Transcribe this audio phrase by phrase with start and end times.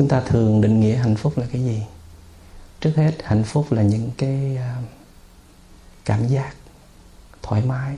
[0.00, 1.82] chúng ta thường định nghĩa hạnh phúc là cái gì?
[2.80, 4.76] Trước hết hạnh phúc là những cái à,
[6.04, 6.54] cảm giác
[7.42, 7.96] thoải mái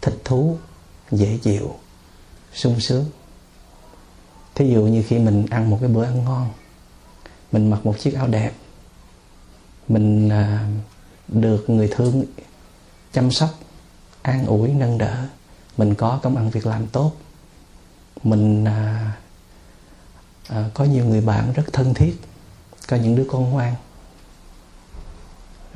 [0.00, 0.56] thích thú
[1.10, 1.74] dễ chịu
[2.52, 3.04] sung sướng.
[4.54, 6.50] Thí dụ như khi mình ăn một cái bữa ăn ngon
[7.52, 8.52] mình mặc một chiếc áo đẹp
[9.88, 10.68] mình à,
[11.28, 12.24] được người thương
[13.12, 13.50] chăm sóc
[14.22, 15.24] an ủi nâng đỡ
[15.76, 17.12] mình có công ăn việc làm tốt
[18.22, 19.12] mình à,
[20.52, 22.20] à, có nhiều người bạn rất thân thiết
[22.88, 23.74] có những đứa con ngoan.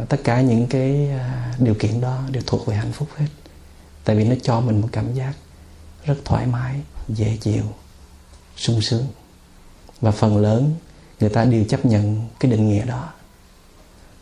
[0.08, 3.26] Tất cả những cái à, điều kiện đó đều thuộc về hạnh phúc hết.
[4.04, 5.34] Tại vì nó cho mình một cảm giác
[6.04, 7.64] rất thoải mái dễ chịu
[8.56, 9.06] sung sướng.
[10.00, 10.74] Và phần lớn
[11.20, 13.12] người ta đều chấp nhận cái định nghĩa đó.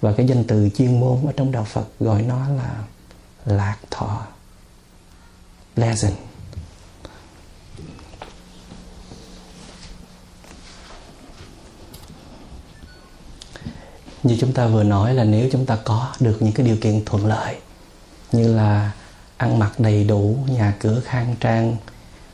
[0.00, 2.84] Và cái danh từ chuyên môn ở trong đạo Phật gọi nó là
[3.44, 4.26] lạc thọ
[5.74, 6.14] pleasant.
[14.24, 17.04] Như chúng ta vừa nói là nếu chúng ta có được những cái điều kiện
[17.04, 17.56] thuận lợi
[18.32, 18.90] như là
[19.36, 21.76] ăn mặc đầy đủ nhà cửa khang trang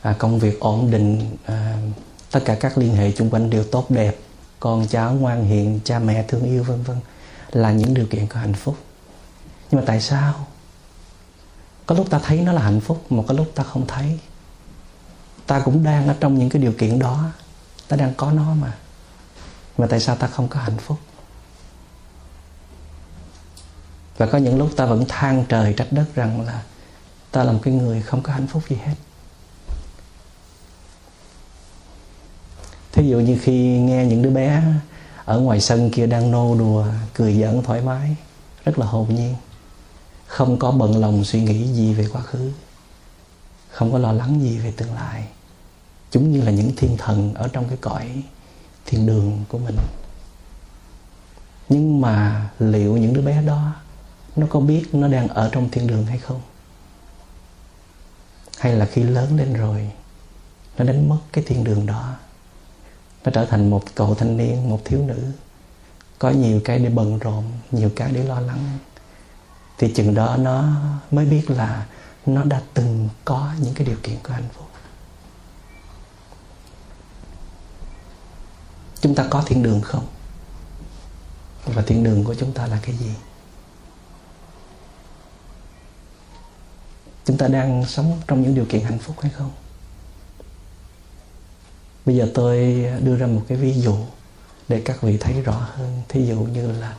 [0.01, 1.77] à, công việc ổn định à,
[2.31, 4.15] tất cả các liên hệ chung quanh đều tốt đẹp
[4.59, 6.97] con cháu ngoan hiền cha mẹ thương yêu vân vân
[7.51, 8.77] là những điều kiện của hạnh phúc.
[9.71, 10.47] Nhưng mà tại sao?
[11.85, 14.19] Có lúc ta thấy nó là hạnh phúc mà có lúc ta không thấy.
[15.47, 17.29] Ta cũng đang ở trong những cái điều kiện đó
[17.87, 18.73] ta đang có nó mà.
[19.77, 20.97] Mà tại sao ta không có hạnh phúc?
[24.17, 26.63] Và có những lúc ta vẫn than trời trách đất rằng là
[27.31, 28.95] ta là một cái người không có hạnh phúc gì hết.
[32.91, 34.63] Thí dụ như khi nghe những đứa bé
[35.25, 38.15] ở ngoài sân kia đang nô đùa, cười giỡn thoải mái,
[38.65, 39.35] rất là hồn nhiên.
[40.27, 42.51] Không có bận lòng suy nghĩ gì về quá khứ.
[43.69, 45.27] Không có lo lắng gì về tương lai.
[46.11, 48.23] Chúng như là những thiên thần ở trong cái cõi
[48.85, 49.77] thiên đường của mình.
[51.69, 53.73] Nhưng mà liệu những đứa bé đó
[54.35, 56.41] nó có biết nó đang ở trong thiên đường hay không?
[58.57, 59.91] Hay là khi lớn lên rồi,
[60.77, 62.15] nó đánh mất cái thiên đường đó,
[63.23, 65.31] nó trở thành một cậu thanh niên, một thiếu nữ,
[66.19, 68.77] có nhiều cái để bận rộn, nhiều cái để lo lắng.
[69.77, 70.69] Thì chừng đó nó
[71.11, 71.85] mới biết là
[72.25, 74.67] nó đã từng có những cái điều kiện của hạnh phúc.
[79.01, 80.07] Chúng ta có thiên đường không?
[81.65, 83.11] Và thiên đường của chúng ta là cái gì?
[87.25, 89.51] Chúng ta đang sống trong những điều kiện hạnh phúc hay không?
[92.05, 93.95] Bây giờ tôi đưa ra một cái ví dụ
[94.67, 96.01] để các vị thấy rõ hơn.
[96.09, 96.95] Thí dụ như là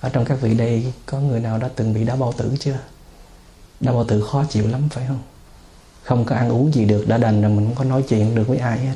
[0.00, 2.78] ở trong các vị đây, có người nào đã từng bị đau bao tử chưa?
[3.80, 5.22] Đau bao tử khó chịu lắm, phải không?
[6.02, 8.48] Không có ăn uống gì được, đã đành rồi mình không có nói chuyện được
[8.48, 8.94] với ai hết.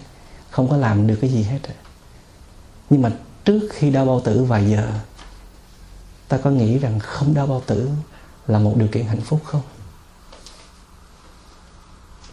[0.50, 1.58] Không có làm được cái gì hết
[2.90, 3.12] nhưng mà
[3.44, 4.92] trước khi đau bao tử vài giờ,
[6.28, 7.90] ta có nghĩ rằng không đau bao tử
[8.46, 9.62] là một điều kiện hạnh phúc không?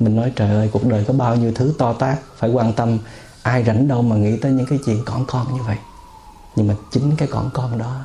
[0.01, 2.99] Mình nói, trời ơi, cuộc đời có bao nhiêu thứ to tác phải quan tâm
[3.43, 5.77] ai rảnh đâu mà nghĩ tới những cái chuyện con con như vậy.
[6.55, 8.03] Nhưng mà chính cái con con đó,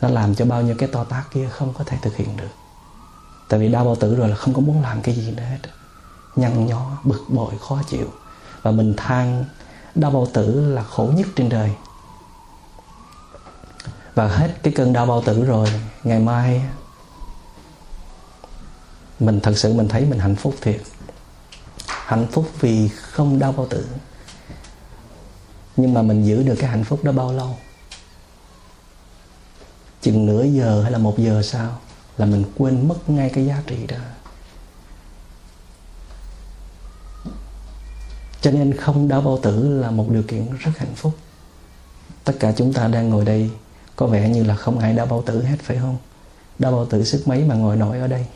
[0.00, 2.50] nó làm cho bao nhiêu cái to tác kia không có thể thực hiện được.
[3.48, 5.58] Tại vì đau bao tử rồi là không có muốn làm cái gì nữa hết
[6.36, 8.06] nhăn nhó, bực bội, khó chịu.
[8.62, 9.44] Và mình than
[9.94, 11.70] đau bao tử là khổ nhất trên đời.
[14.14, 15.68] Và hết cái cơn đau bao tử rồi,
[16.04, 16.62] ngày mai
[19.20, 20.80] mình thật sự mình thấy mình hạnh phúc thiệt
[21.86, 23.86] hạnh phúc vì không đau bao tử.
[25.76, 27.56] Nhưng mà mình giữ được cái hạnh phúc đó bao lâu?
[30.02, 31.78] Chừng nửa giờ hay là một giờ sau
[32.18, 33.96] là mình quên mất ngay cái giá trị đó.
[38.40, 41.12] Cho nên không đau bao tử là một điều kiện rất hạnh phúc.
[42.24, 43.50] Tất cả chúng ta đang ngồi đây,
[43.96, 45.96] có vẻ như là không ai đau bao tử hết, phải không?
[46.58, 48.26] Đau bao tử sức mấy mà ngồi nổi ở đây?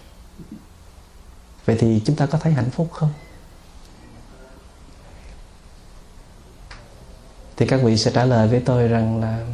[1.64, 3.10] Vậy thì chúng ta có thấy hạnh phúc không?
[7.58, 9.46] Thì các vị sẽ trả lời với tôi rằng là,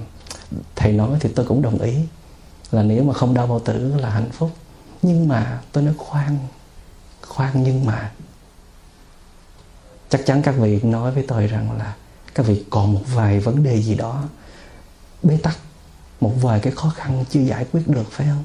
[0.76, 1.94] thầy nói thì tôi cũng đồng ý,
[2.70, 4.50] là nếu mà không đau bao tử là hạnh phúc.
[5.02, 6.38] Nhưng mà tôi nói khoan
[7.22, 8.12] khoan nhưng mà.
[10.08, 11.94] Chắc chắn các vị nói với tôi rằng là
[12.34, 14.24] các vị còn một vài vấn đề gì đó
[15.22, 15.58] bế tắc,
[16.20, 18.44] một vài cái khó khăn chưa giải quyết được, phải không?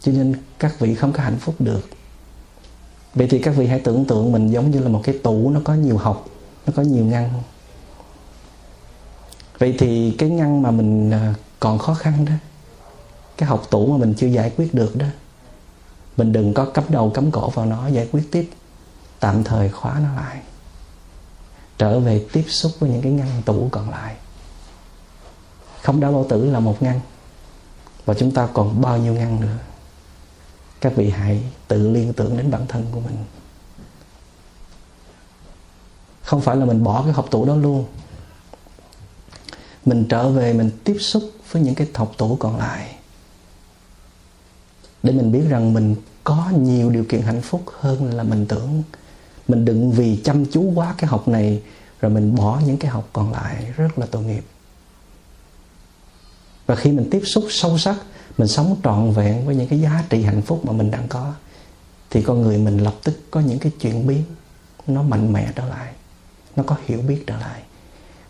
[0.00, 1.88] Cho nên các vị không có hạnh phúc được.
[3.14, 5.60] Vậy thì các vị hãy tưởng tượng mình giống như là một cái tủ, nó
[5.64, 6.26] có nhiều học,
[6.66, 7.42] nó có nhiều ngăn
[9.58, 12.32] vậy thì cái ngăn mà mình à, còn khó khăn đó,
[13.36, 15.06] cái học tủ mà mình chưa giải quyết được đó,
[16.16, 18.50] mình đừng có cắm đầu cắm cổ vào nó, giải quyết tiếp.
[19.20, 20.40] Tạm thời khóa nó lại.
[21.78, 24.16] Trở về tiếp xúc với những cái ngăn tủ còn lại.
[25.82, 27.00] Không đau bao tử là một ngăn,
[28.04, 29.56] và chúng ta còn bao nhiêu ngăn nữa.
[30.80, 33.16] Các vị hãy tự liên tưởng đến bản thân của mình.
[36.22, 37.84] Không phải là mình bỏ cái học tủ đó luôn
[39.88, 42.94] mình trở về, mình tiếp xúc với những cái thọc tủ còn lại.
[45.02, 48.82] Để mình biết rằng mình có nhiều điều kiện hạnh phúc hơn là mình tưởng.
[49.48, 51.62] Mình đừng vì chăm chú quá cái học này,
[52.00, 53.72] rồi mình bỏ những cái học còn lại.
[53.76, 54.44] Rất là tội nghiệp.
[56.66, 57.96] Và khi mình tiếp xúc sâu sắc,
[58.38, 61.32] mình sống trọn vẹn với những cái giá trị hạnh phúc mà mình đang có,
[62.10, 64.22] thì con người mình lập tức có những cái chuyển biến.
[64.86, 65.92] Nó mạnh mẽ trở lại.
[66.56, 67.62] Nó có hiểu biết trở lại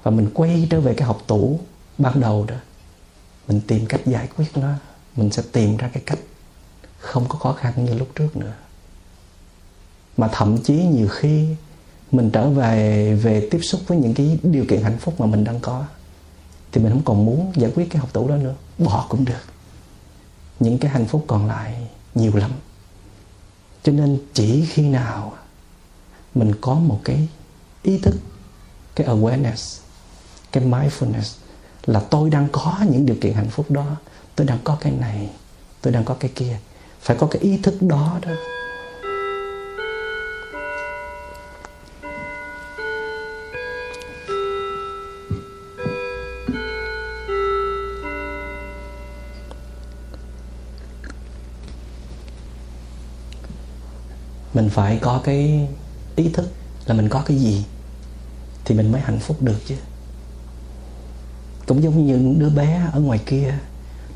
[0.02, 1.60] và mình quay trở về cái học tủ
[1.98, 2.54] ban đầu đó.
[3.48, 4.72] Mình tìm cách giải quyết nó.
[5.16, 6.18] Mình sẽ tìm ra cái cách
[6.98, 8.52] không có khó khăn như lúc trước nữa.
[10.16, 11.46] Mà thậm chí nhiều khi
[12.12, 15.44] mình trở về về tiếp xúc với những cái điều kiện hạnh phúc mà mình
[15.44, 15.84] đang có,
[16.72, 18.54] thì mình không còn muốn giải quyết cái học tủ đó nữa.
[18.78, 19.42] Bỏ cũng được.
[20.60, 22.50] Những cái hạnh phúc còn lại nhiều lắm.
[23.82, 25.32] Cho nên chỉ khi nào
[26.34, 27.28] mình có một cái
[27.82, 28.14] ý thức,
[28.94, 29.80] cái awareness
[30.52, 31.36] cái mindfulness
[31.86, 33.96] là tôi đang có những điều kiện hạnh phúc đó.
[34.36, 35.28] Tôi đang có cái này,
[35.82, 36.58] tôi đang có cái kia.
[37.00, 38.30] Phải có cái ý thức đó đó.
[54.54, 55.68] Mình phải có cái
[56.16, 56.48] ý thức
[56.86, 57.64] là mình có cái gì
[58.64, 59.74] thì mình mới hạnh phúc được chứ
[61.68, 63.54] cũng giống như những đứa bé ở ngoài kia,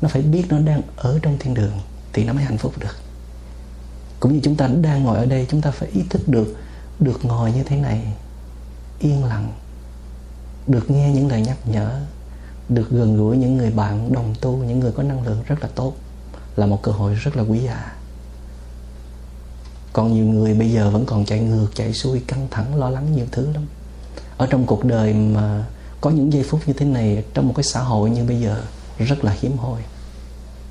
[0.01, 1.79] nó phải biết nó đang ở trong thiên đường
[2.13, 2.95] thì nó mới hạnh phúc được.
[4.19, 6.55] Cũng như chúng ta đang ngồi ở đây, chúng ta phải ý thức được
[6.99, 8.13] được ngồi như thế này,
[8.99, 9.53] yên lặng,
[10.67, 12.01] được nghe những lời nhắc nhở,
[12.69, 15.69] được gần gũi những người bạn đồng tu, những người có năng lượng rất là
[15.75, 15.93] tốt,
[16.55, 17.93] là một cơ hội rất là quý giá.
[19.93, 23.15] Còn nhiều người bây giờ vẫn còn chạy ngược, chạy xuôi, căng thẳng, lo lắng
[23.15, 23.65] nhiều thứ lắm.
[24.37, 25.65] Ở trong cuộc đời mà
[26.03, 28.63] có những giây phút như thế này trong một cái xã hội như bây giờ
[28.97, 29.81] rất là hiếm hoi.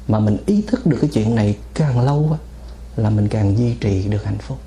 [0.08, 2.38] Mà mình ý thức được cái chuyện này càng lâu á,
[2.96, 4.58] là mình càng duy trì được hạnh phúc.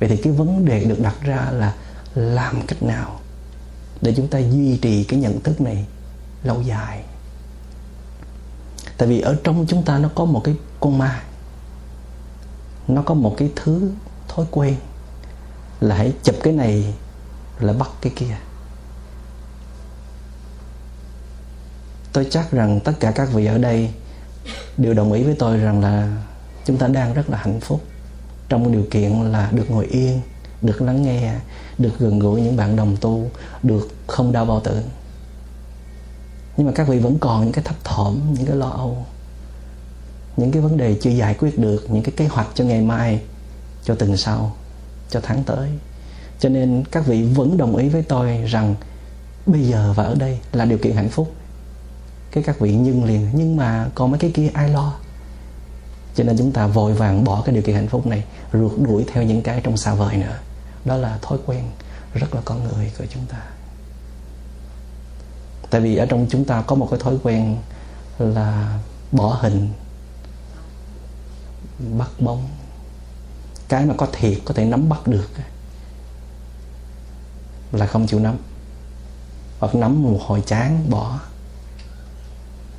[0.00, 1.74] Vậy thì cái vấn đề được đặt ra là
[2.14, 3.20] làm cách nào
[4.00, 5.86] để chúng ta duy trì cái nhận thức này
[6.42, 7.04] lâu dài?
[8.98, 11.22] Tại vì ở trong chúng ta nó có một cái con ma
[12.88, 13.90] nó có một cái thứ
[14.28, 14.76] thói quen
[15.80, 16.94] là hãy chụp cái này
[17.60, 18.36] là bắt cái kia.
[22.14, 23.90] Tôi chắc rằng tất cả các vị ở đây
[24.76, 26.22] đều đồng ý với tôi rằng là
[26.64, 27.80] chúng ta đang rất là hạnh phúc
[28.48, 30.20] trong điều kiện là được ngồi yên,
[30.62, 31.34] được lắng nghe,
[31.78, 33.30] được gần gũi những bạn đồng tu,
[33.62, 34.82] được không đau bao tử.
[36.56, 39.06] Nhưng mà các vị vẫn còn những cái thấp thỏm, những cái lo âu,
[40.36, 43.20] những cái vấn đề chưa giải quyết được, những cái kế hoạch cho ngày mai,
[43.84, 44.56] cho tuần sau,
[45.10, 45.68] cho tháng tới.
[46.40, 48.74] Cho nên các vị vẫn đồng ý với tôi rằng
[49.46, 51.34] bây giờ và ở đây là điều kiện hạnh phúc
[52.34, 53.28] cái các vị nhân liền.
[53.32, 54.94] Nhưng mà còn mấy cái kia ai lo?
[56.14, 59.04] Cho nên chúng ta vội vàng bỏ cái điều kiện hạnh phúc này rượt đuổi
[59.12, 60.38] theo những cái trong xa vời nữa.
[60.84, 61.64] Đó là thói quen
[62.14, 63.38] rất là con người của chúng ta.
[65.70, 67.56] Tại vì ở trong chúng ta có một cái thói quen
[68.18, 68.78] là
[69.12, 69.72] bỏ hình,
[71.98, 72.48] bắt bóng.
[73.68, 75.30] Cái mà có thiệt có thể nắm bắt được
[77.72, 78.36] là không chịu nắm.
[79.60, 81.20] Hoặc nắm một hồi chán, bỏ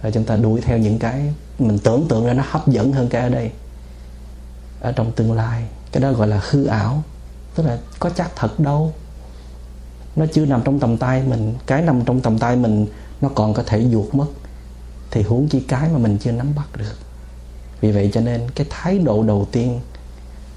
[0.01, 3.09] rồi chúng ta đuổi theo những cái mình tưởng tượng ra nó hấp dẫn hơn
[3.09, 3.51] cái ở đây.
[4.81, 5.63] Ở trong tương lai.
[5.91, 7.03] Cái đó gọi là hư ảo.
[7.55, 8.93] Tức là có chắc thật đâu.
[10.15, 11.55] Nó chưa nằm trong tầm tay mình.
[11.65, 12.87] Cái nằm trong tầm tay mình,
[13.21, 14.27] nó còn có thể ruột mất.
[15.11, 16.95] Thì huống chi cái mà mình chưa nắm bắt được.
[17.81, 19.79] Vì vậy cho nên cái thái độ đầu tiên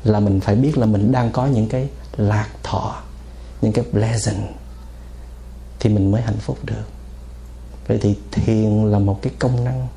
[0.05, 3.03] là mình phải biết là mình đang có những cái lạc thọ,
[3.63, 4.47] những cái pleasant
[5.81, 6.85] thì mình mới hạnh phúc được
[7.89, 9.89] vậy thì thiền là một cái công năng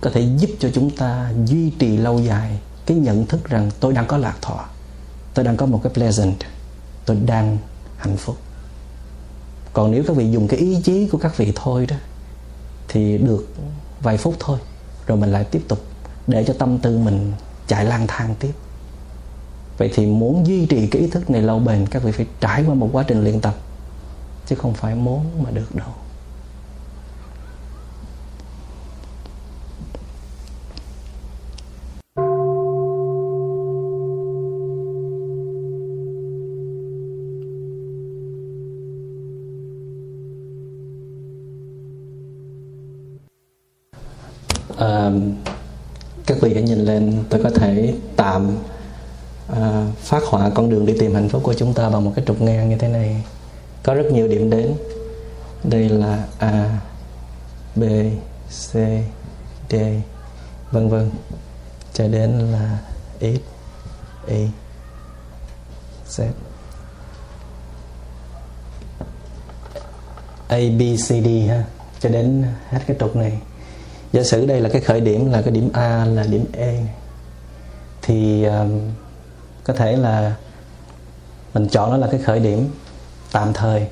[0.00, 3.92] có thể giúp cho chúng ta duy trì lâu dài cái nhận thức rằng tôi
[3.92, 4.64] đang có lạc thọ,
[5.34, 6.36] tôi đang có một cái pleasant,
[7.06, 7.58] tôi đang
[7.96, 8.36] hạnh phúc.
[9.72, 11.96] Còn nếu các vị dùng cái ý chí của các vị thôi đó,
[12.88, 13.48] thì được
[14.00, 14.58] vài phút thôi,
[15.06, 15.78] rồi mình lại tiếp tục
[16.26, 17.32] để cho tâm tư mình
[17.66, 18.52] chạy lang thang tiếp.
[19.78, 22.64] Vậy thì muốn duy trì cái ý thức này lâu bền, các vị phải trải
[22.66, 23.54] qua một quá trình luyện tập,
[24.46, 25.88] chứ không phải muốn mà được đâu.
[44.86, 45.10] À,
[46.26, 48.56] các vị hãy nhìn lên tôi có thể tạm
[49.48, 52.24] à, phát họa con đường đi tìm hạnh phúc của chúng ta bằng một cái
[52.24, 53.24] trục ngang như thế này.
[53.82, 54.74] Có rất nhiều điểm đến.
[55.64, 56.80] Đây là a
[57.76, 57.82] b
[58.48, 58.76] c
[59.70, 59.74] d
[60.70, 61.10] vân vân.
[61.92, 62.78] Cho đến là
[63.20, 63.40] x
[64.26, 64.46] y
[66.08, 66.24] z.
[70.48, 71.64] A b c d ha.
[72.00, 73.38] Cho đến hết cái trục này
[74.16, 76.74] giả sử đây là cái khởi điểm là cái điểm a là điểm e.
[78.02, 78.80] Thì um,
[79.64, 80.34] có thể là
[81.54, 82.70] mình chọn nó là cái khởi điểm
[83.32, 83.86] tạm thời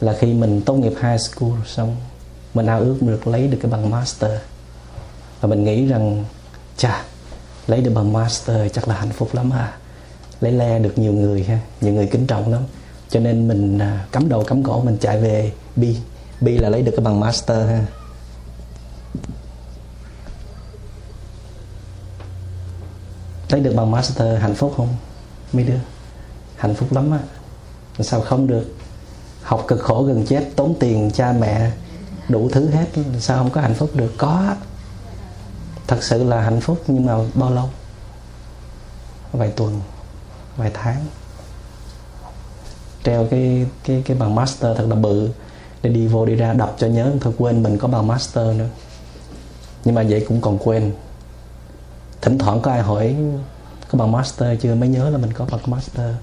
[0.00, 1.96] là khi mình tốt nghiệp high school xong
[2.54, 4.30] mình ao ước được lấy được cái bằng master.
[5.40, 6.24] Và mình nghĩ rằng
[6.76, 7.02] chà
[7.66, 9.72] lấy được bằng master chắc là hạnh phúc lắm à
[10.40, 12.62] lấy le được nhiều người ha nhiều người kính trọng lắm.
[13.10, 15.96] Cho nên mình à, cắm đầu cắm cổ mình chạy về bi
[16.40, 17.86] bi là lấy được cái bằng master ha.
[23.48, 24.88] Lấy được bằng master, hạnh phúc không?
[25.52, 25.78] Mấy đứa?
[26.56, 27.18] Hạnh phúc lắm á.
[28.00, 28.74] Sao không được?
[29.42, 31.70] Học cực khổ gần chết, tốn tiền, cha mẹ,
[32.28, 32.86] đủ thứ hết.
[33.20, 34.12] Sao không có hạnh phúc được?
[34.18, 34.54] Có.
[35.86, 37.68] Thật sự là hạnh phúc, nhưng mà bao lâu?
[39.32, 39.80] Vài tuần,
[40.56, 41.04] vài tháng.
[43.04, 45.28] Treo cái cái cái bằng master thật là bự.
[45.82, 47.12] Để đi vô, đi ra, đọc cho nhớ.
[47.20, 48.68] Thôi quên mình có bằng master nữa.
[49.84, 50.92] Nhưng mà vậy cũng còn quên
[52.26, 53.16] thỉnh thoảng có ai hỏi,
[53.88, 54.74] có bằng master chưa?
[54.74, 56.14] Mới nhớ là mình có bằng master.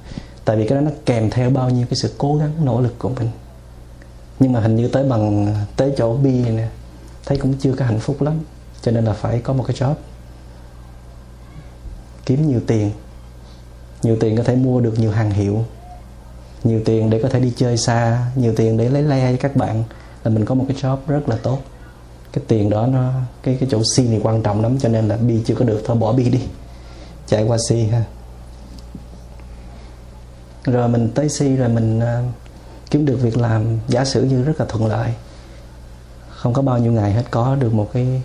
[0.45, 2.99] Tại vì cái đó nó kèm theo bao nhiêu cái sự cố gắng, nỗ lực
[2.99, 3.29] của mình.
[4.39, 6.67] Nhưng mà hình như tới bằng, tới chỗ B nè,
[7.25, 8.39] thấy cũng chưa có hạnh phúc lắm.
[8.81, 9.93] Cho nên là phải có một cái job.
[12.25, 12.91] Kiếm nhiều tiền.
[14.01, 15.65] Nhiều tiền có thể mua được nhiều hàng hiệu.
[16.63, 18.25] Nhiều tiền để có thể đi chơi xa.
[18.35, 19.83] Nhiều tiền để lấy le với các bạn.
[20.23, 21.59] Là mình có một cái job rất là tốt
[22.33, 23.11] cái tiền đó nó
[23.43, 25.81] cái cái chỗ C này quan trọng lắm cho nên là B chưa có được.
[25.85, 26.41] Thôi bỏ B đi.
[27.27, 28.03] Chạy qua C ha.
[30.65, 32.33] Rồi mình tới C rồi mình uh,
[32.91, 33.79] kiếm được việc làm.
[33.87, 35.13] Giả sử như rất là thuận lợi
[36.29, 38.21] không có bao nhiêu ngày hết có được một cái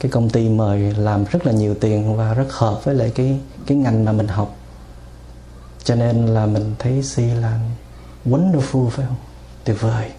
[0.00, 3.40] cái công ty mời làm rất là nhiều tiền và rất hợp với lại cái
[3.66, 4.56] cái ngành mà mình học.
[5.84, 7.60] Cho nên là mình thấy C là
[8.26, 9.16] wonderful phải không?
[9.64, 10.10] Tuyệt vời.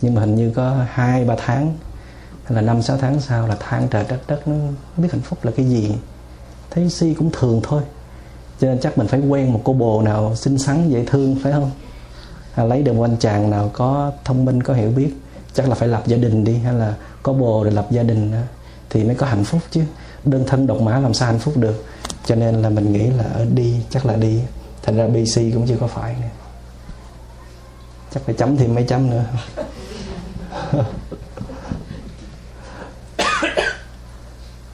[0.00, 1.74] Nhưng mà hình như có hai ba tháng
[2.44, 4.54] hay là năm sáu tháng sau là than trời trách đất nó
[4.96, 5.92] biết hạnh phúc là cái gì.
[6.70, 7.82] Thấy si cũng thường thôi.
[8.60, 11.52] Cho nên chắc mình phải quen một cô bồ nào xinh xắn dễ thương phải
[11.52, 11.70] không?
[12.54, 15.10] À, lấy được một anh chàng nào có thông minh có hiểu biết.
[15.54, 18.32] Chắc là phải lập gia đình đi hay là có bồ để lập gia đình
[18.90, 19.82] thì mới có hạnh phúc chứ.
[20.24, 21.84] Đơn thân độc mã làm sao hạnh phúc được.
[22.26, 24.40] Cho nên là mình nghĩ là ở đi chắc là đi.
[24.82, 26.28] Thành ra bc cũng chưa có phải nữa.
[28.14, 29.24] Chắc phải chấm thêm mấy chấm nữa.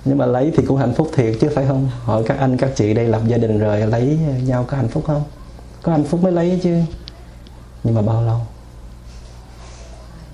[0.04, 1.90] nhưng mà lấy thì cũng hạnh phúc thiệt chứ, phải không?
[2.04, 5.04] Hỏi các anh, các chị, đây lập gia đình rồi, lấy nhau có hạnh phúc
[5.06, 5.22] không?
[5.82, 6.80] Có hạnh phúc mới lấy chứ.
[7.84, 8.40] Nhưng mà bao lâu?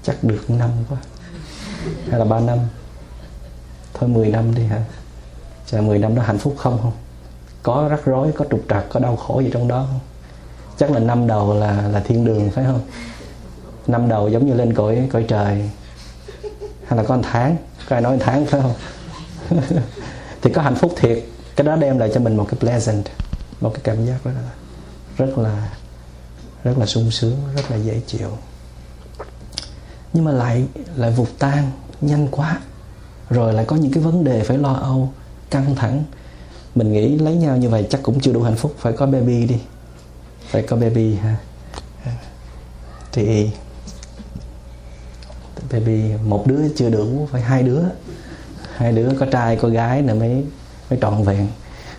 [0.03, 0.99] Chắc được năm quá.
[2.11, 2.59] Hay là ba năm?
[3.95, 4.81] Thôi 10 năm đi hả?
[5.67, 6.93] Chờ 10 năm đó hạnh phúc không không?
[7.63, 10.01] Có rắc rối, có trục trặc, có đau khổ gì trong đó không?
[10.79, 12.81] Chắc là năm đầu là là thiên đường, phải không?
[13.87, 15.71] Năm đầu giống như lên cõi cõi trời.
[16.87, 17.57] Hay là có một tháng?
[17.89, 18.75] Có ai nói một tháng, phải không?
[20.43, 21.25] thì có hạnh phúc thiệt.
[21.57, 23.05] Cái đó đem lại cho mình một cái pleasant,
[23.61, 24.51] một cái cảm giác rất là
[25.19, 25.69] rất là
[26.65, 28.31] rất là sung sướng, rất là dễ chịu.
[30.13, 30.65] Nhưng mà lại
[30.97, 32.61] lại vụt tan nhanh quá.
[33.31, 35.13] Rồi lại có những cái vấn đề phải lo âu,
[35.51, 36.05] căng thẳng.
[36.75, 38.75] Mình nghĩ lấy nhau như vậy chắc cũng chưa đủ hạnh phúc.
[38.79, 39.61] Phải có baby đi.
[40.49, 41.37] Phải có baby ha.
[43.13, 43.51] Thì
[45.73, 47.83] baby, một đứa chưa đủ, phải hai đứa
[48.77, 50.45] hai đứa, có trai, có gái nữa mới
[50.91, 51.47] mới trọn vẹn.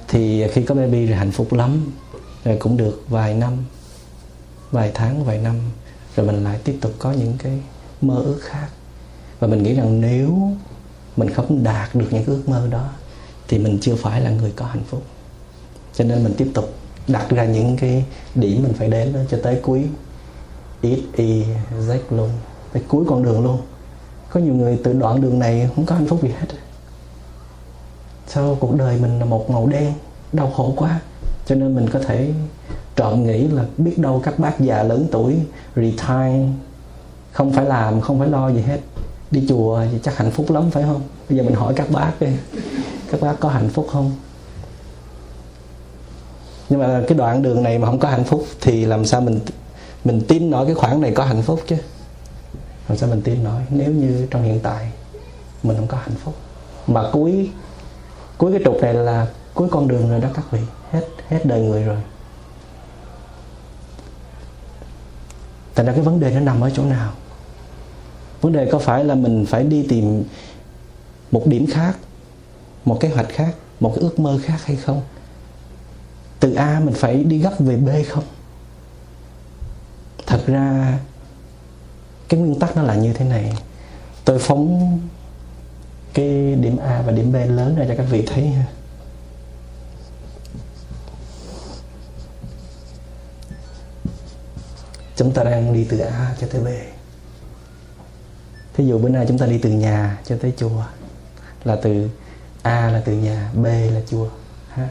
[0.08, 1.92] Thì khi có baby rồi hạnh phúc lắm.
[2.44, 3.54] Rồi cũng được vài năm,
[4.72, 5.56] vài tháng, vài năm.
[6.16, 7.60] Rồi mình lại tiếp tục có những cái
[8.02, 8.68] mơ ước khác.
[9.40, 10.52] Và mình nghĩ rằng nếu
[11.18, 12.90] mình không đạt được những ước mơ đó,
[13.48, 15.04] thì mình chưa phải là người có hạnh phúc.
[15.94, 16.74] Cho nên mình tiếp tục
[17.08, 18.06] đặt ra những cái
[18.36, 19.86] điểm mình phải đến đó cho tới cuối.
[20.82, 21.44] Ít y,
[21.80, 22.30] z luôn.
[22.74, 23.62] Tới cuối con đường luôn.
[24.30, 26.48] Có nhiều người từ đoạn đường này không có hạnh phúc gì hết
[28.28, 29.94] sao cuộc đời mình là một màu đen,
[30.34, 31.00] đau khổ quá.
[31.46, 32.32] Cho nên mình có thể
[32.96, 35.36] trộm nghĩ là biết đâu các bác già lớn tuổi
[35.76, 36.48] retire,
[37.32, 38.80] không phải làm, không phải lo gì hết.
[39.32, 41.02] Đi chùa thì chắc hạnh phúc lắm, phải không?
[41.30, 42.28] Bây giờ mình hỏi các bác đi.
[43.12, 44.12] Các bác có hạnh phúc không?
[46.70, 49.40] Nhưng mà cái đoạn đường này mà không có hạnh phúc thì làm sao mình
[50.06, 51.76] mình tin nổi cái khoảng này có hạnh phúc chứ?
[52.90, 53.62] Làm sao mình tin nổi?
[53.70, 54.92] Nếu như trong hiện tại
[55.64, 56.34] mình không có hạnh phúc.
[56.88, 57.50] Mà cuối
[58.38, 60.60] cuối cái trục này là cuối con đường rồi đó các vị
[60.92, 61.98] hết hết đời người rồi.
[65.76, 67.14] Tại ra cái vấn đề nó nằm ở chỗ nào?
[68.42, 70.24] Vấn đề có phải là mình phải đi tìm
[71.32, 71.98] một điểm khác,
[72.86, 75.02] một kế hoạch khác, một cái ước mơ khác hay không?
[76.40, 78.24] Từ a mình phải đi gấp về b không?
[80.28, 81.00] Thật ra
[82.30, 83.54] cái nguyên tắc nó là như thế này.
[84.26, 85.00] Tôi phóng
[86.18, 88.66] cái điểm a và điểm b lớn ra cho các vị thấy ha.
[95.16, 96.68] Chúng ta đang đi từ a cho tới b.
[98.74, 100.84] Thí dụ bữa nay chúng ta đi từ nhà cho tới chùa,
[101.64, 102.10] là từ
[102.62, 104.28] a là từ nhà, b là chùa,
[104.70, 104.90] ha.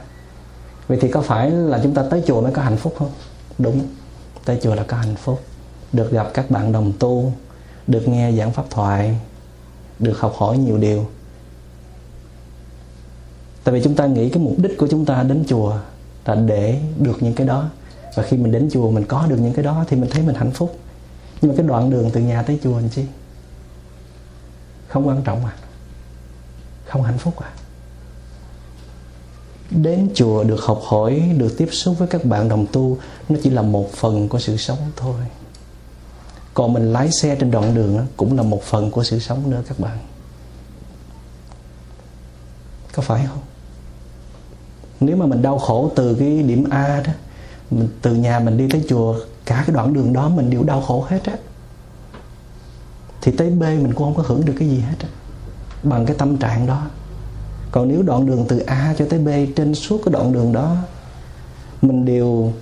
[0.88, 3.10] Vậy thì có phải là chúng ta tới chùa mới có hạnh phúc không?
[3.58, 3.86] Đúng,
[4.44, 5.40] tới chùa là có hạnh phúc.
[5.92, 7.32] Được gặp các bạn đồng tu,
[7.86, 9.20] được nghe giảng pháp thoại,
[9.98, 11.06] được học hỏi nhiều điều
[13.66, 15.76] tại vì chúng ta nghĩ cái mục đích của chúng ta đến chùa
[16.24, 17.70] là để được những cái đó.
[18.14, 20.34] Và khi mình đến chùa, mình có được những cái đó thì mình thấy mình
[20.34, 20.78] hạnh phúc.
[21.40, 23.04] Nhưng mà cái đoạn đường từ nhà tới chùa làm chi?
[24.88, 25.52] Không quan trọng à.
[26.86, 27.50] Không hạnh phúc à.
[29.70, 33.50] Đến chùa được học hỏi, được tiếp xúc với các bạn đồng tu, nó chỉ
[33.50, 35.20] là một phần của sự sống thôi.
[36.54, 39.62] Còn mình lái xe trên đoạn đường cũng là một phần của sự sống nữa
[39.68, 39.98] các bạn.
[42.92, 43.45] Có phải không?
[45.00, 47.12] Nếu mà mình đau khổ từ cái điểm A đó,
[47.70, 50.80] mình từ nhà mình đi tới chùa, cả cái đoạn đường đó mình đều đau
[50.80, 51.32] khổ hết á.
[53.22, 55.08] Thì tới B mình cũng không có hưởng được cái gì hết á,
[55.82, 56.82] bằng cái tâm trạng đó.
[57.70, 60.76] Còn nếu đoạn đường từ A cho tới B, trên suốt cái đoạn đường đó,
[61.82, 62.52] mình đều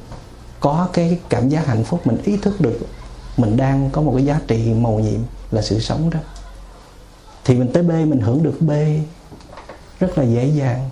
[0.61, 2.79] có cái cảm giác hạnh phúc, mình ý thức được
[3.37, 6.19] mình đang có một cái giá trị màu nhiệm là sự sống đó.
[7.45, 8.71] Thì mình tới B, mình hưởng được B
[10.01, 10.91] rất là dễ dàng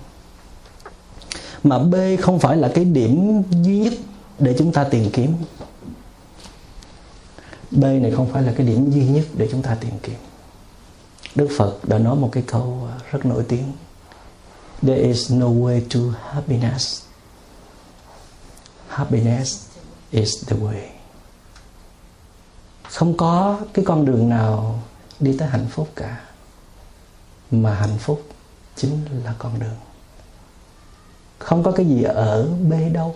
[1.64, 3.92] mà B không phải là cái điểm duy nhất
[4.38, 5.34] để chúng ta tìm kiếm.
[7.70, 10.16] B này không phải là cái điểm duy nhất để chúng ta tìm kiếm.
[11.34, 13.72] Đức Phật đã nói một cái câu rất nổi tiếng.
[14.82, 16.00] There is no way to
[16.32, 17.02] happiness.
[18.88, 19.66] Happiness
[20.10, 20.82] is the way.
[22.90, 24.82] Không có cái con đường nào
[25.20, 26.20] đi tới hạnh phúc cả.
[27.50, 28.22] Mà hạnh phúc
[28.76, 29.76] chính là con đường.
[31.42, 33.14] Không có cái gì ở B đâu.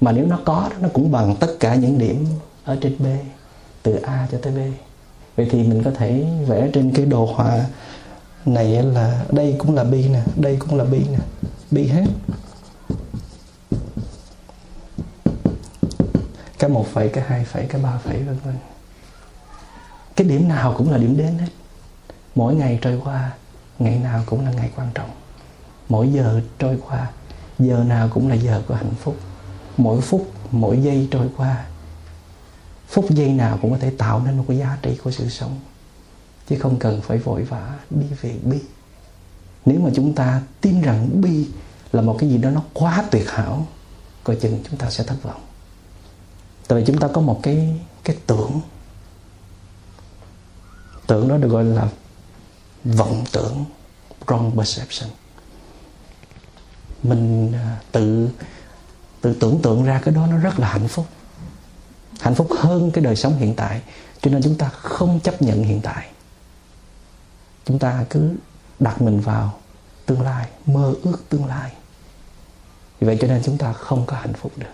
[0.00, 2.26] Mà nếu nó có Nó cũng bằng tất cả những điểm
[2.64, 3.06] Ở trên B
[3.82, 4.58] Từ A cho tới B
[5.36, 7.60] Vậy thì mình có thể vẽ trên cái đồ họa
[8.46, 11.18] này là đây cũng là bi nè, đây cũng là bi nè
[11.70, 12.04] bi hết.
[16.58, 18.54] Cái một phẩy, cái hai phẩy, cái ba phẩy, vân vân.
[20.16, 21.48] Cái điểm nào cũng là điểm đến hết.
[22.34, 23.32] Mỗi ngày trôi qua,
[23.78, 25.10] ngày nào cũng là ngày quan trọng
[25.88, 27.10] mỗi giờ trôi qua,
[27.58, 29.16] giờ nào cũng là giờ của hạnh phúc.
[29.76, 31.66] Mỗi phút, mỗi giây trôi qua,
[32.88, 35.60] phút giây nào cũng có thể tạo nên một cái giá trị của sự sống.
[36.48, 38.58] Chứ không cần phải vội vã đi về bi.
[39.64, 41.46] Nếu mà chúng ta tin rằng bi
[41.92, 43.66] là một cái gì đó nó quá tuyệt hảo,
[44.24, 45.40] coi chừng chúng ta sẽ thất vọng.
[46.68, 48.60] Tại vì chúng ta có một cái cái tưởng.
[51.06, 51.88] Tưởng đó được gọi là
[52.84, 53.64] vọng tưởng,
[54.26, 55.10] wrong perception
[57.02, 58.28] mình à, tự
[59.20, 61.06] tự tưởng tượng ra cái đó nó rất là hạnh phúc.
[62.20, 63.82] Hạnh phúc hơn cái đời sống hiện tại.
[64.22, 66.08] Cho nên chúng ta không chấp nhận hiện tại.
[67.64, 68.34] Chúng ta cứ
[68.80, 69.58] đặt mình vào
[70.06, 71.72] tương lai, mơ ước tương lai.
[73.00, 74.66] Vì vậy cho nên chúng ta không có hạnh phúc được.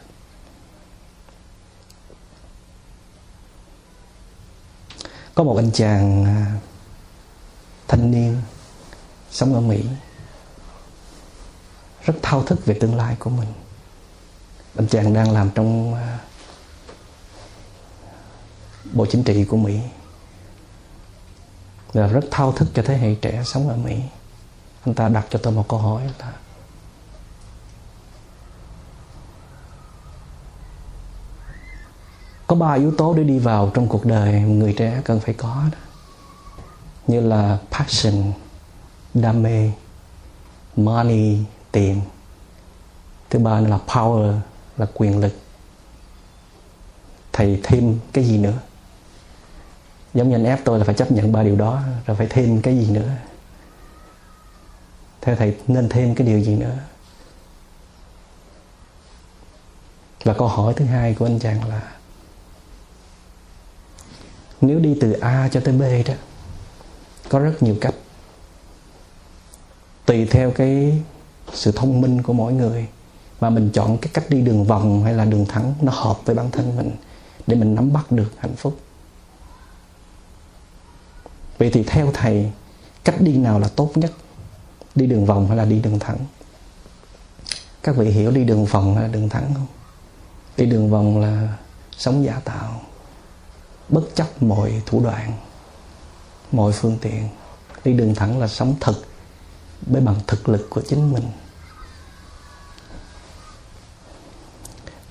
[5.35, 6.53] Có một anh chàng à,
[7.89, 8.37] thanh niên
[9.31, 9.85] sống ở mỹ
[12.05, 13.49] rất thao thức về tương lai của mình.
[14.77, 16.19] Anh chàng đang làm trong à,
[18.93, 19.81] bộ chính trị của mỹ.
[21.93, 24.01] Và rất thao thức cho thế hệ trẻ sống ở Mỹ.
[24.85, 26.33] Anh ta đặt cho tôi một câu hỏi là,
[32.47, 35.63] có ba yếu tố để đi vào trong cuộc đời người trẻ cần phải có
[35.73, 35.79] đó.
[37.07, 38.33] như là passion,
[39.15, 39.71] đam mê,
[40.77, 41.39] money
[41.73, 42.01] tiền.
[43.31, 44.39] Thứ ba là power,
[44.77, 45.33] là quyền lực.
[47.33, 48.59] Thầy thêm cái gì nữa?
[50.15, 52.63] Giống như anh ép tôi là phải chấp nhận ba điều đó, rồi phải thêm
[52.63, 53.11] cái gì nữa?
[55.21, 56.77] Theo thầy nên thêm cái điều gì nữa?
[60.25, 61.93] Và câu hỏi thứ hai của anh chàng là,
[64.61, 66.15] nếu đi từ A cho tới B đó,
[67.29, 67.95] có rất nhiều cách.
[70.07, 71.03] Tùy theo cái
[71.55, 72.87] sự thông minh của mỗi người.
[73.41, 76.35] Mà mình chọn cái cách đi đường vòng hay là đường thẳng, nó hợp với
[76.35, 76.91] bản thân mình
[77.47, 78.79] để mình nắm bắt được hạnh phúc.
[81.59, 82.51] Vậy thì theo thầy,
[83.05, 84.13] cách đi nào là tốt nhất?
[84.95, 86.19] Đi đường vòng hay là đi đường thẳng?
[87.83, 89.67] Các vị hiểu đi đường vòng hay là đường thẳng không?
[90.57, 91.57] Đi đường vòng là
[91.99, 92.81] sống giả tạo,
[93.89, 95.33] bất chấp mọi thủ đoạn,
[96.53, 97.29] mọi phương tiện.
[97.85, 99.12] Đi đường thẳng là sống thực
[99.87, 101.25] bởi bằng thực lực của chính mình.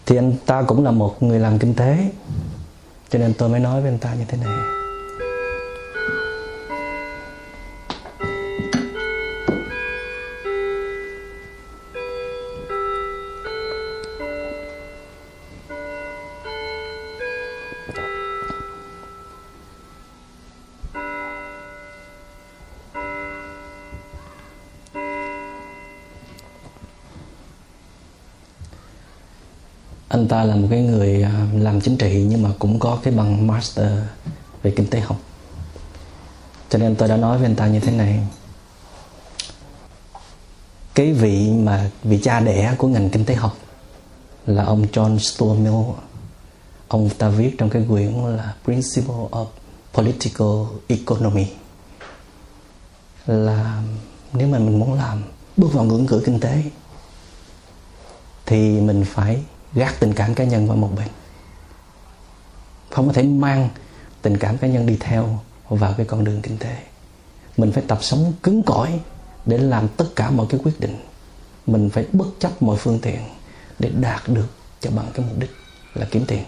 [0.05, 2.11] Thì anh ta cũng là một người làm kinh tế,
[3.09, 4.80] cho nên tôi mới nói với anh ta như thế này.
[30.31, 33.47] Ta là một cái người à, làm chính trị nhưng mà cũng có cái bằng
[33.47, 33.91] master
[34.63, 35.17] về kinh tế học.
[36.69, 38.19] Cho nên tôi đã nói với anh ta như thế này.
[40.95, 43.57] Cái vị mà vị cha đẻ của ngành kinh tế học
[44.45, 45.75] là ông John Stuart Mill.
[46.87, 49.45] Ông ta viết trong cái quyển là Principle of
[49.93, 51.47] Political Economy.
[53.27, 53.83] Là
[54.33, 55.23] nếu mà mình muốn làm,
[55.57, 56.63] bước vào ngưỡng cửa kinh tế,
[58.45, 61.07] thì mình phải gác tình cảm cá nhân vào một bên.
[62.89, 63.69] Không có thể mang
[64.21, 66.77] tình cảm cá nhân đi theo vào cái con đường kinh tế.
[67.57, 68.99] Mình phải tập sống cứng cỏi
[69.45, 70.97] để làm tất cả mọi cái quyết định.
[71.67, 73.19] Mình phải bất chấp mọi phương tiện
[73.79, 74.47] để đạt được
[74.79, 75.51] cho bằng cái mục đích
[75.93, 76.43] là kiếm tiền.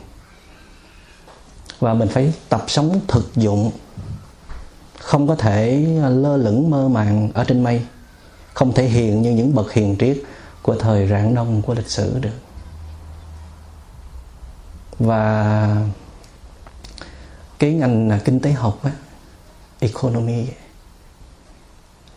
[1.79, 3.71] Và mình phải tập sống thực dụng.
[4.99, 7.85] Không có thể lơ lửng mơ màng ở trên mây.
[8.53, 10.17] Không thể hiền như những bậc hiền triết
[10.61, 12.42] của thời rạng đông của lịch sử được
[14.99, 15.77] và
[17.59, 18.91] cái ngành à, kinh tế học á,
[19.79, 20.47] economy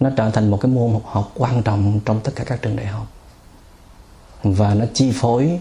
[0.01, 2.87] nó trở thành một cái môn học quan trọng trong tất cả các trường đại
[2.87, 3.07] học
[4.43, 5.61] và nó chi phối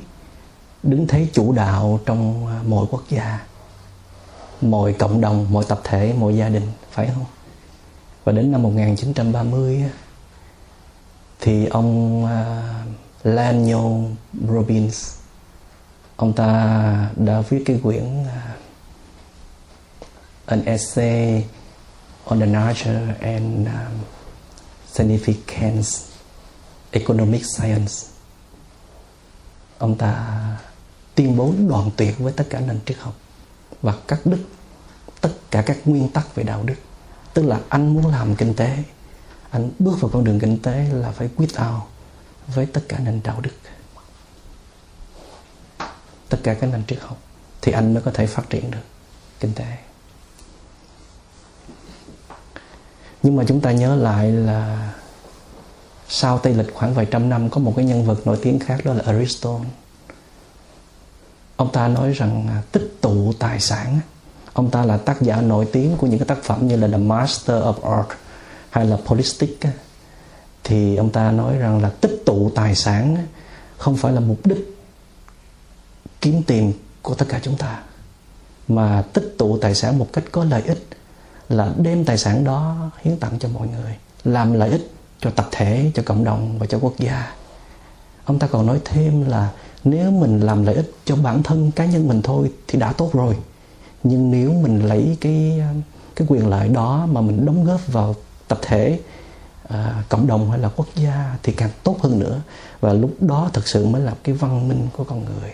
[0.84, 3.39] đứng thế chủ đạo trong à, mọi quốc gia
[4.62, 7.25] mọi cộng đồng, mọi tập thể, mọi gia đình phải không?
[8.23, 9.84] Và đến năm 1930
[11.39, 13.82] thì ông à, uh, Lanyo
[14.49, 15.15] Robbins
[16.15, 18.56] ông ta đã viết cái quyển à,
[20.45, 21.45] an essay
[22.25, 24.01] on the nature and um,
[24.93, 26.06] significance
[26.91, 27.93] economic science.
[29.78, 30.38] Ông ta
[31.15, 33.15] tuyên bố đoàn tuyệt với tất cả nền triết học
[33.82, 34.39] và cắt đứt
[35.21, 36.75] tất cả các nguyên tắc về đạo đức.
[37.34, 38.84] Tức là anh muốn làm kinh tế
[39.49, 41.88] anh bước vào con đường kinh tế là phải quyết ao
[42.47, 43.51] với tất cả nền đạo đức
[46.30, 47.18] tất cả các ngành triết học
[47.62, 48.86] thì anh mới có thể phát triển được
[49.40, 49.66] kinh tế.
[53.24, 54.94] Nhưng mà chúng ta nhớ lại là
[56.08, 58.86] sau tây lịch khoảng vài trăm năm, có một cái nhân vật nổi tiếng khác
[58.86, 59.70] đó là Aristotle
[61.56, 64.00] ông ta nói rằng à, tích tụ tài sản
[64.54, 66.98] ông ta là tác giả nổi tiếng của những cái tác phẩm như là The
[66.98, 68.08] Master of Art
[68.70, 69.60] hay là Politic
[70.64, 73.18] thì ông ta nói rằng là tích tụ tài sản
[73.78, 74.75] không phải là mục đích
[76.26, 77.80] kiếm tiền của tất cả chúng ta.
[78.68, 80.88] Mà tích tụ tài sản một cách có lợi ích
[81.50, 85.48] là đem tài sản đó hiến tặng cho mọi người làm lợi ích cho tập
[85.52, 87.34] thể cho cộng đồng và cho quốc gia.
[88.26, 89.52] Ông ta còn nói thêm là
[89.84, 93.14] nếu mình làm lợi ích cho bản thân cá nhân mình thôi thì đã tốt
[93.14, 93.38] rồi.
[94.04, 95.62] Nhưng nếu mình lấy cái
[96.16, 98.16] cái quyền lợi đó mà mình đóng góp vào
[98.48, 99.00] tập thể
[99.68, 102.42] à, cộng đồng hay là quốc gia thì càng tốt hơn nữa.
[102.80, 105.52] Và lúc đó thực sự mới là cái văn minh của con người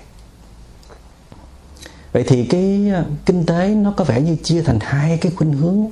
[2.12, 5.54] vậy thì cái ờ, kinh tế nó có vẻ như chia thành hai cái khuynh
[5.54, 5.88] hướng.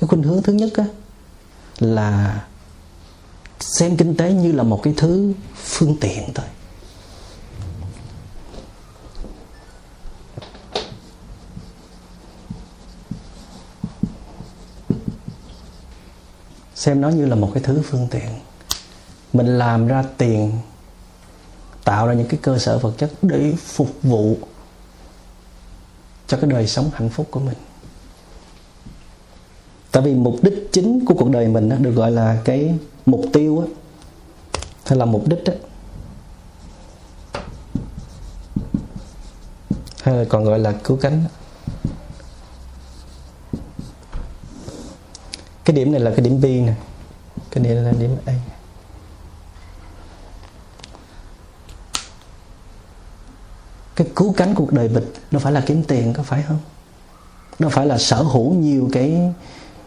[0.00, 0.84] Cái khuynh hướng thứ nhất á,
[1.78, 2.44] là
[3.60, 6.46] xem kinh tế như là một cái thứ phương tiện thôi.
[16.74, 18.28] Xem nó như là một cái thứ phương tiện.
[19.32, 20.52] Mình làm ra tiền
[21.84, 24.36] tạo ra những cái cơ sở vật chất để phục vụ
[26.26, 27.56] cho cái đời sống hạnh phúc của mình.
[29.90, 32.74] Tại vì mục đích chính của cuộc đời mình đó, được gọi là cái
[33.06, 33.68] mục tiêu đó,
[34.86, 35.52] hay là mục đích đó,
[40.02, 41.30] hay là còn gọi là cứu cánh đó.
[45.66, 46.74] cái điểm này là cái điểm B nè.
[47.50, 48.34] Cái này là điểm A.
[53.96, 56.58] cái cứu cánh cuộc đời bịch nó phải là kiếm tiền, có phải không?
[57.58, 59.32] Nó phải là sở hữu nhiều cái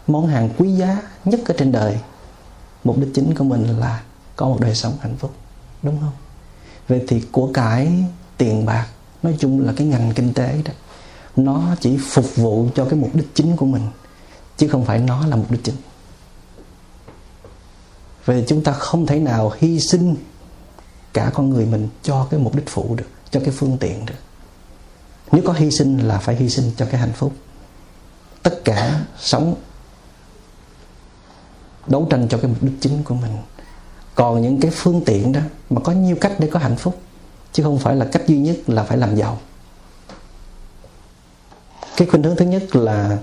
[0.06, 1.98] món hàng quý giá nhất ở trên đời.
[2.84, 4.02] Mục đích chính của mình là
[4.36, 5.34] có một đời sống hạnh phúc,
[5.82, 6.12] đúng không?
[6.88, 8.04] Vậy thì của cải
[8.36, 8.86] tiền bạc,
[9.22, 10.72] nói chung là cái ngành kinh tế đó,
[11.36, 13.82] nó chỉ phục vụ cho cái mục đích chính của mình,
[14.56, 15.76] chứ không phải nó là mục đích chính.
[18.24, 20.16] Vậy chúng ta không thể nào hy sinh
[21.12, 24.14] cả con người mình cho cái mục đích phụ được cho cái phương tiện được.
[25.32, 27.32] Nếu có hy sinh là phải hy sinh cho cái hạnh phúc.
[28.42, 29.54] Tất cả sống
[31.86, 33.36] đấu tranh cho cái mục đích chính của mình.
[34.14, 35.40] Còn những cái phương tiện đó
[35.70, 37.00] mà có nhiều cách để có hạnh phúc,
[37.52, 39.38] chứ không phải là cách duy nhất là phải làm giàu.
[41.96, 43.18] Cái khuynh hướng thứ nhất là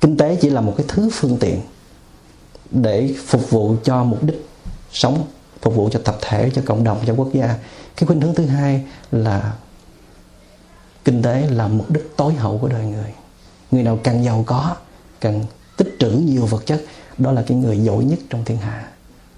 [0.00, 1.60] kinh tế chỉ là một cái thứ phương tiện
[2.70, 4.46] để phục vụ cho mục đích
[4.92, 5.26] sống,
[5.60, 7.54] phục vụ cho tập thể, cho cộng đồng, cho quốc gia
[7.98, 9.56] cái khuynh hướng thứ hai là
[11.04, 13.14] kinh tế là mục đích tối hậu của đời người.
[13.70, 14.76] Người nào càng giàu có,
[15.20, 15.44] càng
[15.76, 16.84] tích trữ nhiều vật chất,
[17.18, 18.88] đó là cái người giỏi nhất trong thiên hạ,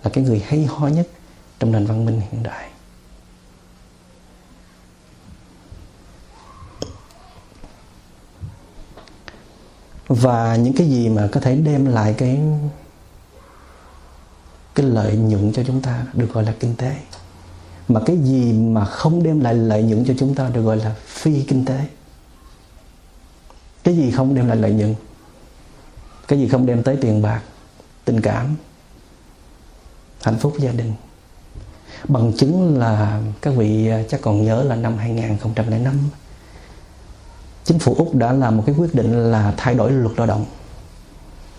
[0.02, 1.08] là cái người hay ho nhất
[1.58, 2.70] trong nền văn minh hiện đại.
[10.08, 12.40] Và những cái gì mà có thể đem lại cái
[14.74, 16.96] cái lợi nhuận cho chúng ta được gọi là kinh tế
[17.90, 20.94] mà cái gì mà không đem lại lợi nhuận cho chúng ta được gọi là
[21.06, 21.80] phi kinh tế.
[23.84, 24.94] Cái gì không đem lại lợi nhuận?
[26.28, 27.40] Cái gì không đem tới tiền bạc,
[28.04, 28.56] tình cảm,
[30.22, 30.92] hạnh phúc gia đình?
[32.08, 35.98] Bằng chứng là, các vị à, chắc còn nhớ là năm 2005
[37.64, 40.44] chính phủ Úc đã làm một cái quyết định là thay đổi luật lao động.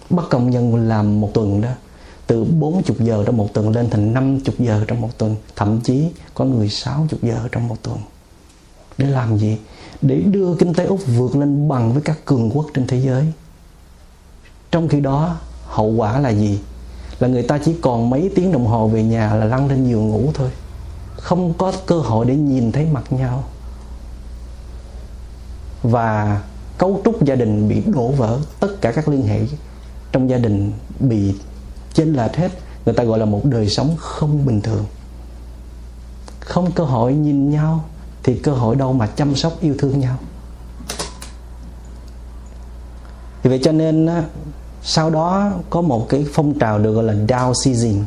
[0.10, 1.70] Bắt công nhân làm một tuần đó
[2.32, 5.36] từ 40 giờ trong một tuần lên thành 50 giờ trong một tuần.
[5.56, 7.98] Thậm chí có người 60 giờ trong một tuần.
[8.98, 9.58] Để làm gì?
[10.02, 13.26] Để đưa kinh tế Úc vượt lên bằng với các cường quốc trên thế giới.
[14.72, 16.60] Trong khi đó, hậu quả là gì?
[17.20, 20.10] Là người ta chỉ còn mấy tiếng đồng hồ về nhà là lăn lên giường
[20.10, 20.50] ngủ thôi.
[21.16, 23.44] Không có cơ hội để nhìn thấy mặt nhau.
[25.84, 26.42] Và
[26.78, 28.40] cấu trúc gia đình bị đổ vỡ.
[28.60, 29.40] Tất cả các liên hệ
[30.12, 31.34] trong gia đình bị
[31.94, 32.52] chênh lệch hết
[32.86, 34.86] người ta gọi là một đời sống không bình thường.
[36.40, 37.86] Không cơ hội nhìn nhau
[38.24, 40.18] thì cơ hội đâu mà chăm sóc, yêu thương nhau.
[43.44, 44.10] Vì vậy cho nên
[44.84, 48.06] sau đó có một cái phong trào được gọi là down season.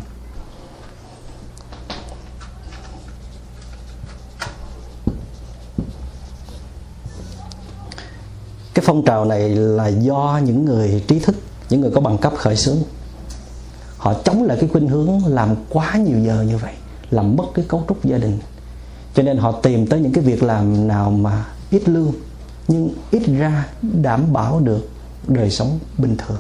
[8.75, 11.37] Cái phong trào này là do những người trí thức,
[11.71, 12.77] những người có bằng cấp khởi xướng
[14.05, 16.73] họ chống lại cái khuynh hướng làm quá nhiều giờ như vậy,
[17.11, 18.39] làm mất cái cấu trúc gia đình.
[19.15, 22.13] Cho nên họ tìm tới những cái việc làm nào mà ít lương,
[22.69, 24.91] nhưng ít ra đảm bảo được
[25.27, 26.39] đời sống bình thường.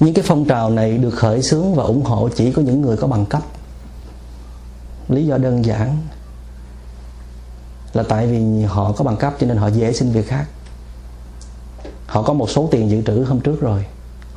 [0.00, 2.96] Những cái phong trào này được khởi xướng và ủng hộ chỉ có những người
[2.96, 3.42] có bằng cấp.
[5.08, 5.96] Lý do đơn giản
[7.92, 10.46] là tại vì họ có bằng cấp cho nên họ dễ xin việc khác.
[12.06, 13.84] Họ có một số tiền dự trữ hôm trước rồi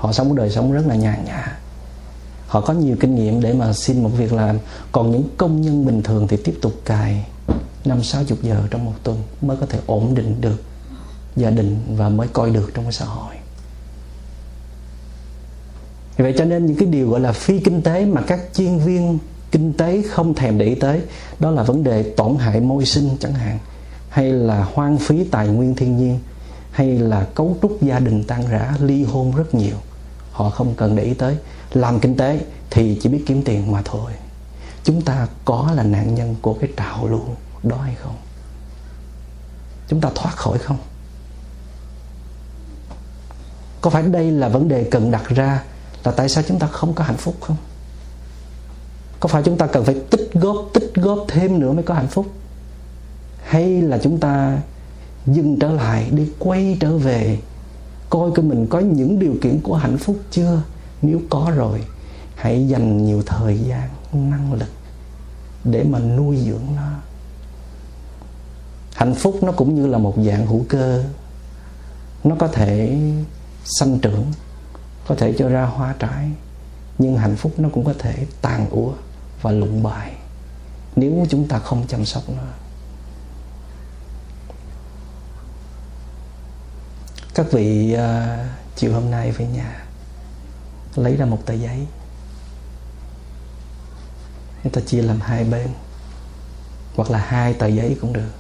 [0.04, 1.58] họ sống đời sống rất là nhàn nhã.
[2.48, 4.60] Họ có nhiều kinh nghiệm để mà xin một việc làm.
[4.92, 7.26] Còn những công nhân bình thường thì tiếp tục cài
[7.86, 10.64] năm, sáu chục giờ trong một tuần mới có thể ổn định được
[11.36, 13.36] gia đình và mới coi được trong cái xã hội.
[16.18, 19.18] Vậy cho nên những cái điều gọi là phi kinh tế mà các chuyên viên
[19.52, 21.02] kinh tế không thèm để ý tới,
[21.40, 23.60] đó là vấn đề tổn hại môi sinh chẳng hạn,
[24.10, 26.20] hay là hoang phí tài nguyên thiên nhiên,
[26.72, 29.76] hay là cấu trúc gia đình tan rã, ly hôn rất nhiều
[30.34, 31.38] họ không cần để ý tới.
[31.74, 34.12] Làm kinh tế thì chỉ biết kiếm tiền mà thôi.
[34.84, 37.22] Chúng ta có là nạn nhân của cái trào lưu
[37.64, 38.16] đó hay không?
[39.88, 40.78] Chúng ta thoát khỏi không?
[43.82, 45.64] Có phải đây là vấn đề cần đặt ra
[46.04, 47.58] là tại sao chúng ta không có hạnh phúc không?
[49.20, 52.08] Có phải chúng ta cần phải tích góp tích góp thêm nữa mới có hạnh
[52.08, 52.26] phúc?
[53.44, 54.58] Hay là chúng ta
[55.26, 57.40] dừng trở lại, đi quay trở về
[58.14, 60.62] coi coi mình có những điều kiện của hạnh phúc chưa?
[61.02, 61.86] Nếu có rồi,
[62.36, 64.70] hãy dành nhiều thời gian, năng lực
[65.64, 66.90] để mà nuôi dưỡng nó.
[68.94, 71.04] Hạnh phúc nó cũng như là một dạng hữu cơ.
[72.24, 73.00] Nó có thể
[73.80, 74.26] sanh trưởng,
[75.08, 76.30] có thể cho ra hoa trái,
[76.98, 78.92] nhưng hạnh phúc nó cũng có thể tàn úa
[79.42, 80.12] và lụng bại
[80.96, 82.44] nếu chúng ta không chăm sóc nó.
[87.34, 88.00] Các vị uh,
[88.76, 89.86] chiều hôm nay về nhà
[90.96, 91.88] lấy ra một tờ giấy.
[94.64, 95.68] Chúng ta chia làm hai bên
[96.96, 98.32] hoặc là hai tờ giấy cũng được.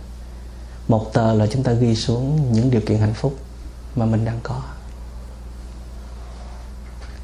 [0.87, 3.37] Một tờ là chúng ta ghi xuống những điều kiện hạnh phúc
[3.95, 4.61] mà mình đang có.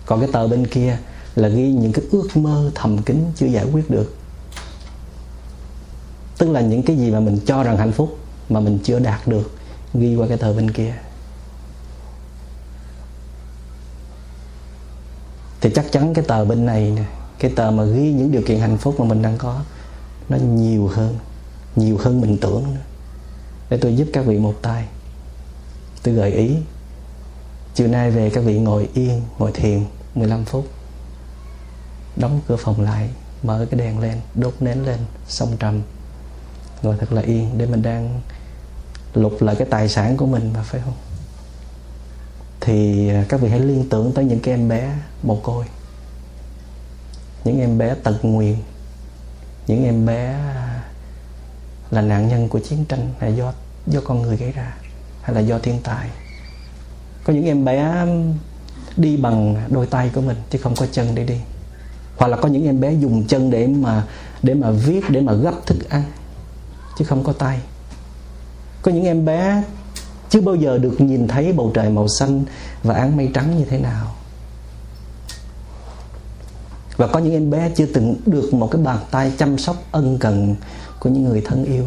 [0.05, 0.97] Còn cái tờ bên kia
[1.36, 4.15] là ghi những cái ước mơ thầm kín chưa giải quyết được.
[6.38, 8.17] Tức là những cái gì mà mình cho rằng hạnh phúc
[8.49, 9.51] mà mình chưa đạt được
[9.93, 10.93] ghi qua cái tờ bên kia.
[15.62, 17.04] Thì chắc chắn cái tờ bên này nè,
[17.39, 19.62] cái tờ mà ghi những điều kiện hạnh phúc mà mình đang có,
[20.30, 21.17] nó nhiều hơn
[21.76, 22.82] nhiều hơn mình tưởng nữa.
[23.69, 24.86] Để tôi giúp các vị một tay.
[26.04, 26.56] Tôi gợi ý,
[27.76, 30.67] chiều nay về các vị ngồi yên, ngồi thiền 15 phút.
[32.15, 33.10] Đóng cửa phòng lại,
[33.43, 35.82] mở cái đèn lên, đốt nến lên, xong trầm.
[36.82, 38.22] Ngồi thật là yên để mình đang
[39.13, 40.93] lục lại cái tài sản của mình mà, phải không?
[42.62, 44.93] Thì à, các vị hãy liên tưởng tới những cái em bé
[45.24, 45.65] mồ côi,
[47.43, 48.56] những em bé tật nguyền,
[49.67, 50.84] những em bé à,
[51.91, 53.54] là nạn nhân của chiến tranh là do
[53.88, 54.74] do con người gây ra
[55.22, 56.10] hay là do thiên tai
[57.24, 58.06] có những em bé
[58.98, 61.38] đi bằng đôi tay của mình chứ không có chân để đi.
[62.17, 64.04] Hoặc là có những em bé dùng chân để mà
[64.41, 66.04] để mà viết, để mà gấp thức ăn
[66.98, 67.60] chứ không có tay.
[68.82, 69.63] Có những em bé
[70.30, 72.44] chưa bao giờ được nhìn thấy bầu trời màu xanh
[72.84, 74.15] và áng mây trắng như thế nào?
[76.98, 80.18] Và có những em bé chưa từng được một cái bàn tay chăm sóc ân
[80.20, 80.56] cần
[81.00, 81.86] của những người thân yêu.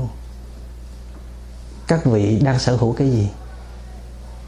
[1.87, 3.29] Các vị đang sở hữu cái gì?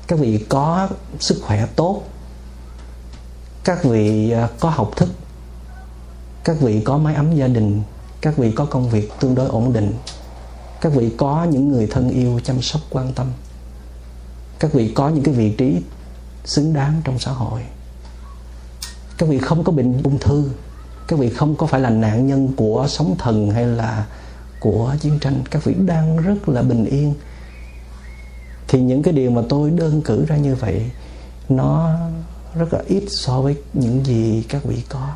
[0.06, 0.88] Các vị có
[1.20, 2.02] sức khỏe tốt.
[3.64, 5.08] Các vị à, có học thức.
[6.44, 7.82] Các vị có mái ấm gia đình.
[8.20, 9.92] Các vị có công việc tương đối ổn định.
[10.80, 13.26] Các vị có những người thân yêu chăm sóc quan tâm
[14.58, 15.82] các vị có những cái vị trí
[16.44, 17.60] xứng đáng trong xã hội.
[19.18, 20.50] Các vị không có bệnh ung thư.
[21.08, 24.06] Các vị không có phải là nạn nhân của sóng thần hay là
[24.60, 25.42] của chiến tranh.
[25.50, 27.14] Các vị đang rất là bình yên.
[28.68, 30.90] Thì những cái điều mà tôi đơn cử ra như vậy,
[31.48, 31.98] nó
[32.54, 35.08] rất là ít so với những gì các vị có.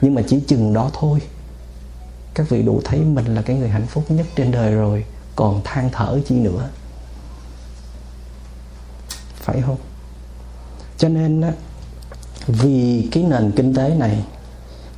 [0.00, 1.20] Nhưng mà chỉ chừng đó thôi.
[2.34, 5.04] Các vị đủ thấy mình là cái người hạnh phúc nhất trên đời rồi.
[5.36, 6.68] Còn than thở chi nữa
[9.46, 9.76] phải không?
[10.98, 11.52] Cho nên á,
[12.46, 14.24] vì cái nền kinh tế này,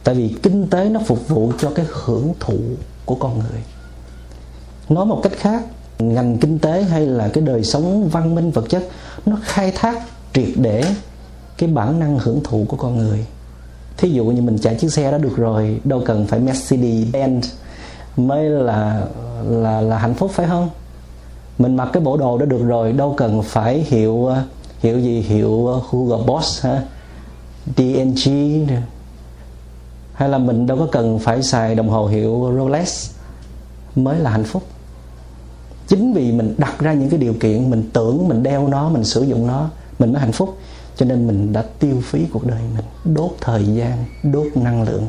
[0.05, 2.59] tại vì kinh tế nó phục vụ cho cái hưởng thụ
[3.05, 3.63] của con người.
[4.89, 5.63] Nói một cách khác,
[5.99, 8.89] ngành kinh tế hay là cái đời sống văn minh vật chất,
[9.27, 10.85] nó khai thác triệt để
[11.59, 13.27] cái bản năng hưởng thụ của con người.
[13.97, 17.41] Thí dụ như mình chạy chiếc xe đó được rồi, đâu cần phải Mercedes Benz
[18.17, 19.03] mới là
[19.45, 20.71] là là hạnh phúc phải không?
[21.59, 24.43] Mình mặc cái bộ đồ đó được rồi, đâu cần phải hiệu ờ,
[24.79, 26.83] hiệu gì hiệu ờ, Hugo Boss ha
[27.77, 28.67] DNG
[30.13, 33.11] hay là mình đâu có cần phải xài đồng hồ hiệu Rolex
[33.97, 34.63] mới là hạnh phúc.
[35.87, 39.05] Chính vì mình đặt ra những cái điều kiện, mình tưởng mình đeo nó, mình
[39.05, 39.69] sử dụng nó,
[39.99, 40.59] mình mới hạnh phúc.
[40.97, 45.09] Cho nên mình đã tiêu phí cuộc đời mình, đốt thời gian, đốt năng lượng,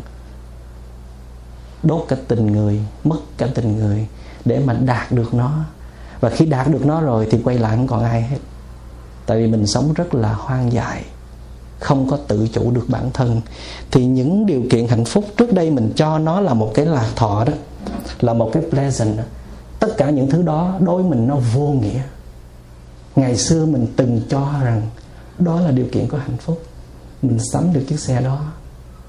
[1.83, 4.07] đốt cả tình người, mất cả tình người
[4.45, 5.65] để mà đạt được nó
[6.19, 8.37] và khi đạt được nó rồi thì quay lại không còn ai hết.
[9.25, 11.03] Tại vì mình sống rất là hoang dại,
[11.79, 13.41] không có tự chủ được bản thân.
[13.91, 17.09] Thì những điều kiện hạnh phúc trước đây mình cho nó là một cái lạc
[17.15, 17.53] thọ đó,
[18.19, 19.23] là một cái pleasant đó.
[19.79, 22.01] tất cả những thứ đó đối mình nó vô nghĩa.
[23.15, 24.81] Ngày xưa mình từng cho rằng
[25.39, 26.61] đó là điều kiện của hạnh phúc.
[27.21, 28.41] Mình sắm được chiếc xe đó,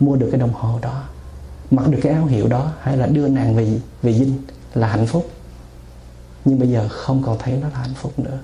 [0.01, 1.03] mua được cái đồng hồ đó,
[1.71, 4.33] mặc được cái áo hiệu đó, hay là đưa nàng về về dinh
[4.75, 5.31] là hạnh phúc
[6.45, 8.39] nhưng bây giờ không còn thấy nó là hạnh phúc nữa.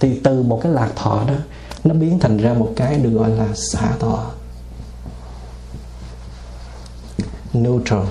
[0.00, 1.34] Thì từ một cái lạc thọ đó,
[1.84, 4.30] nó biến thành ra một cái được gọi là xả thọ.
[7.52, 8.04] Neutral.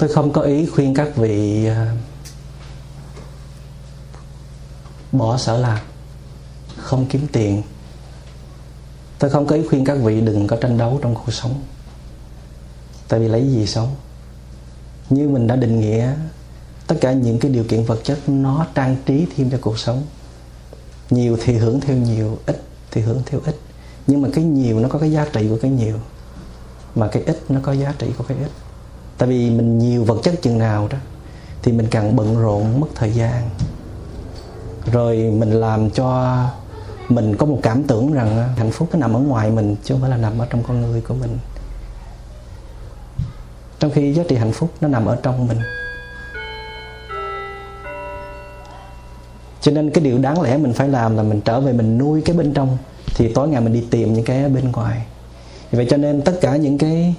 [0.00, 1.96] Tôi không có ý khuyên các vị à,
[5.12, 5.78] bỏ sở làm
[6.76, 7.62] không kiếm tiền.
[9.18, 11.62] Tôi không có ý khuyên các vị đừng có tranh đấu trong cuộc sống.
[13.08, 13.94] Tại vì lấy gì sống?
[15.10, 16.14] Như mình đã định nghĩa,
[16.86, 20.02] tất cả những cái điều kiện vật chất nó trang trí thêm cho cuộc sống.
[21.10, 23.56] Nhiều thì hưởng theo nhiều, ít thì hưởng theo ít.
[24.06, 25.96] Nhưng mà cái nhiều nó có cái giá trị của cái nhiều,
[26.94, 28.50] mà cái ít nó có giá trị của cái ít
[29.20, 30.98] tại vì mình nhiều vật chất chừng nào đó,
[31.62, 33.50] thì mình càng bận rộn mất thời gian.
[34.92, 36.38] Rồi mình làm cho
[37.08, 39.94] mình có một cảm tưởng rằng à, hạnh phúc nó nằm ở ngoài mình, chứ
[39.94, 41.38] không phải là nằm ở trong con người của mình.
[43.78, 45.58] Trong khi giá trị hạnh phúc nó nằm ở trong mình.
[49.60, 52.22] Cho nên cái điều đáng lẽ mình phải làm là mình trở về mình nuôi
[52.24, 52.78] cái bên trong,
[53.16, 55.02] thì tối ngày mình đi tìm những cái bên ngoài.
[55.72, 57.14] Vậy cho nên tất cả những cái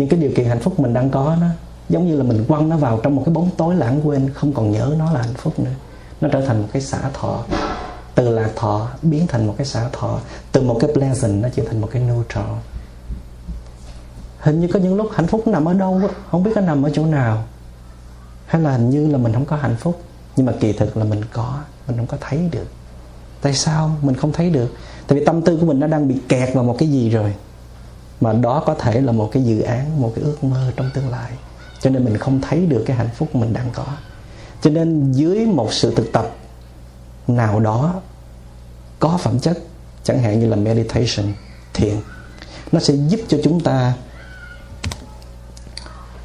[0.00, 1.46] những cái điều kiện hạnh phúc mình đang có nó
[1.88, 4.52] giống như là mình quăng nó vào trong một cái bóng tối lãng quên, không
[4.52, 5.70] còn nhớ nó là hạnh phúc nữa.
[6.20, 7.44] Nó trở thành một cái xả thọ.
[8.14, 10.20] Từ lạc thọ biến thành một cái xả thọ.
[10.52, 12.44] Từ một cái pleasant nó trở thành một cái neutral
[14.40, 16.90] hình như có những lúc hạnh phúc nằm ở đâu không biết nó nằm ở
[16.94, 17.44] chỗ nào.
[18.46, 20.02] Hay là hình như là mình không có hạnh phúc,
[20.36, 22.66] nhưng mà kỳ thực là mình có, mình không có thấy được.
[23.42, 24.74] Tại sao mình không thấy được?
[25.06, 27.34] Tại vì tâm tư của mình nó đang bị kẹt vào một cái gì rồi?
[28.20, 31.08] Mà đó có thể là một cái dự án, một cái ước mơ trong tương
[31.08, 31.32] lai.
[31.80, 33.84] Cho nên mình không thấy được cái hạnh phúc mình đang có.
[34.62, 36.30] Cho nên dưới một sự thực tập
[37.28, 37.94] nào đó,
[38.98, 39.58] có phẩm chất,
[40.04, 41.26] chẳng hạn như là meditation,
[41.74, 41.94] thiền,
[42.72, 43.94] nó sẽ giúp cho chúng ta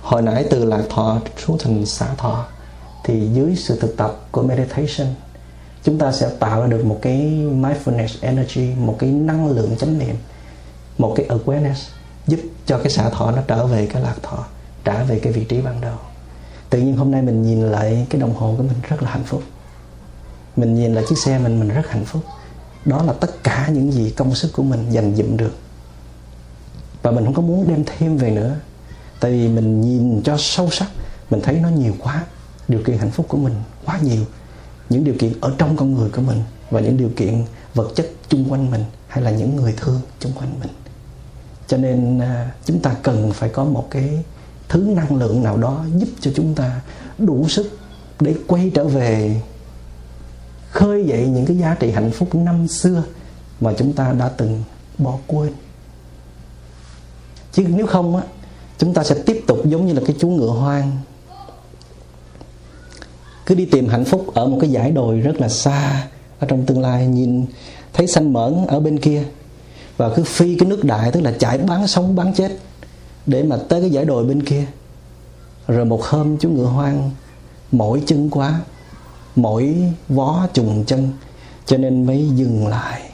[0.01, 2.45] hồi nãy từ lạc thọ xuống thành xả thọ,
[3.03, 5.07] thì dưới sự thực tập của meditation,
[5.83, 9.99] chúng ta sẽ tạo ra được một cái mindfulness energy, một cái năng lượng chánh
[9.99, 10.15] niệm
[10.97, 11.89] một cái awareness
[12.27, 14.45] giúp cho cái xả thọ nó trở về cái lạc thọ,
[14.83, 15.97] trả về cái vị trí ban đầu.
[16.69, 19.23] Tự nhiên hôm nay mình nhìn lại cái đồng hồ của mình rất là hạnh
[19.23, 19.43] phúc.
[20.55, 22.21] Mình nhìn lại chiếc xe mình mình rất hạnh phúc.
[22.85, 25.55] Đó là tất cả những gì công sức của mình dành dụm được.
[27.01, 28.55] Và mình không có muốn đem thêm về nữa.
[29.19, 30.87] Tại vì mình nhìn cho sâu sắc,
[31.29, 32.25] mình thấy nó nhiều quá.
[32.67, 33.53] Điều kiện hạnh phúc của mình
[33.85, 34.23] quá nhiều.
[34.89, 38.11] Những điều kiện ở trong con người của mình và những điều kiện vật chất
[38.29, 40.69] chung quanh mình hay là những người thương chung quanh mình
[41.68, 44.24] cho nên à, chúng ta cần phải có một cái
[44.70, 46.82] thứ năng lượng nào đó giúp cho chúng ta
[47.18, 47.80] đủ sức
[48.20, 49.41] để quay trở về,
[50.72, 53.03] khơi dậy những cái giá trị hạnh phúc năm xưa
[53.61, 54.63] mà chúng ta đã từng
[54.97, 55.53] bỏ quên.
[57.51, 58.24] Chứ nếu không á,
[58.78, 60.97] chúng ta sẽ tiếp tục giống như là cái chú ngựa hoang,
[63.45, 66.07] cứ đi tìm hạnh phúc ở một cái dải đồi rất là xa
[66.39, 67.07] ở trong tương lai.
[67.07, 67.45] Nhìn
[67.93, 69.24] thấy xanh mởn ở bên kia
[69.97, 72.57] và cứ phi cái nước đại, tức là chạy bán sống bán chết,
[73.25, 74.65] để mà tới cái giải đồi bên kia.
[75.67, 77.11] Rồi một hôm chú ngựa hoang,
[77.71, 78.59] mỏi chân quá,
[79.35, 81.11] mỏi vó trùng chân,
[81.65, 83.09] cho nên mới dừng lại,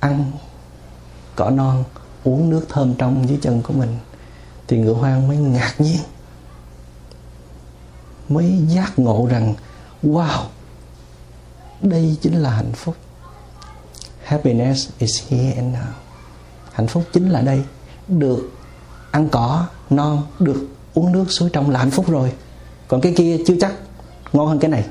[0.00, 0.32] ăn
[1.36, 1.84] cỏ non,
[2.24, 3.96] uống nước thơm trong dưới chân của mình.
[4.68, 6.00] Thì ngựa hoang mới ngạc nhiên,
[8.28, 9.54] mới giác ngộ rằng,
[10.02, 10.42] wow,
[11.82, 12.96] đây chính là hạnh phúc
[14.24, 15.92] happiness is here and now.
[16.72, 17.62] Hạnh phúc chính là đây.
[18.08, 18.50] Được
[19.10, 22.32] ăn cỏ non, được uống nước suối trong là hạnh phúc rồi.
[22.88, 23.72] Còn cái kia chưa chắc.
[24.32, 24.84] Ngon hơn cái này.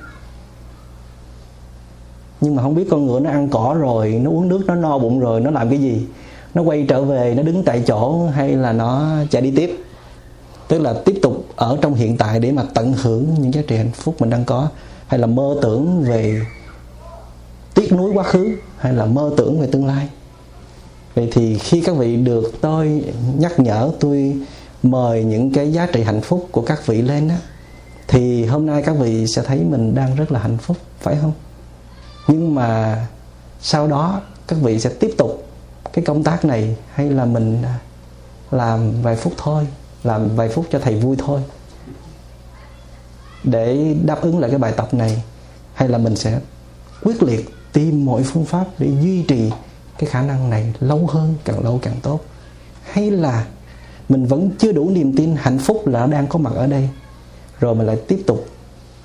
[2.41, 4.97] Nhưng mà không biết con ngựa nó ăn cỏ rồi, nó uống nước, nó no
[4.97, 6.05] bụng rồi, nó làm cái gì?
[6.53, 9.83] Nó quay trở về, nó đứng tại chỗ hay là nó chạy đi tiếp?
[10.67, 13.77] Tức là tiếp tục ở trong hiện tại để mà tận hưởng những giá trị
[13.77, 14.67] hạnh phúc mình đang có,
[15.07, 16.41] hay là mơ tưởng về
[17.73, 20.09] tiếc nuối quá khứ hay là mơ tưởng về tương lai?
[21.15, 23.03] Vậy thì khi các vị được tôi
[23.37, 24.35] nhắc nhở, tôi
[24.83, 27.37] mời những cái giá trị hạnh phúc của các vị lên á,
[28.07, 31.33] thì hôm nay các vị sẽ thấy mình đang rất là hạnh phúc, phải không?
[32.27, 33.01] Nhưng mà
[33.61, 35.47] sau đó các vị sẽ tiếp tục
[35.93, 37.63] cái công tác này hay là mình
[38.51, 39.67] làm vài phút thôi,
[40.03, 41.41] làm vài phút cho thầy vui thôi?
[43.43, 45.23] Để đáp ứng lại cái bài tập này
[45.73, 46.39] hay là mình sẽ
[47.03, 49.51] quyết liệt tìm mọi phương pháp để duy trì
[49.97, 52.19] cái khả năng này lâu hơn, càng lâu càng tốt.
[52.91, 53.45] Hay là
[54.09, 56.89] mình vẫn chưa đủ niềm tin, hạnh phúc là đang có mặt ở đây,
[57.59, 58.47] rồi mình lại tiếp tục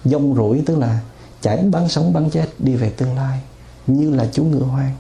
[0.05, 1.01] dông rủi tức là
[1.41, 3.41] chảy bắn sống bắn chết đi về tương lai,
[3.87, 4.95] như là chú ngựa hoang.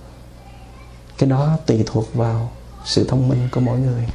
[1.18, 2.50] Cái đó tùy thuộc vào
[2.84, 4.06] sự thông minh của mỗi người.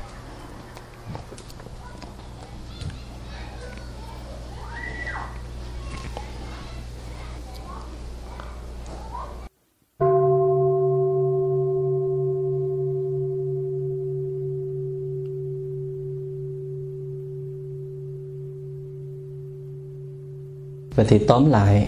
[20.95, 21.87] Vậy thì tóm lại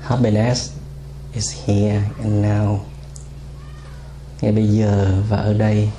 [0.00, 0.72] Happiness
[1.34, 2.78] is here and now.
[4.40, 5.90] Ngay bây giờ và ở đây.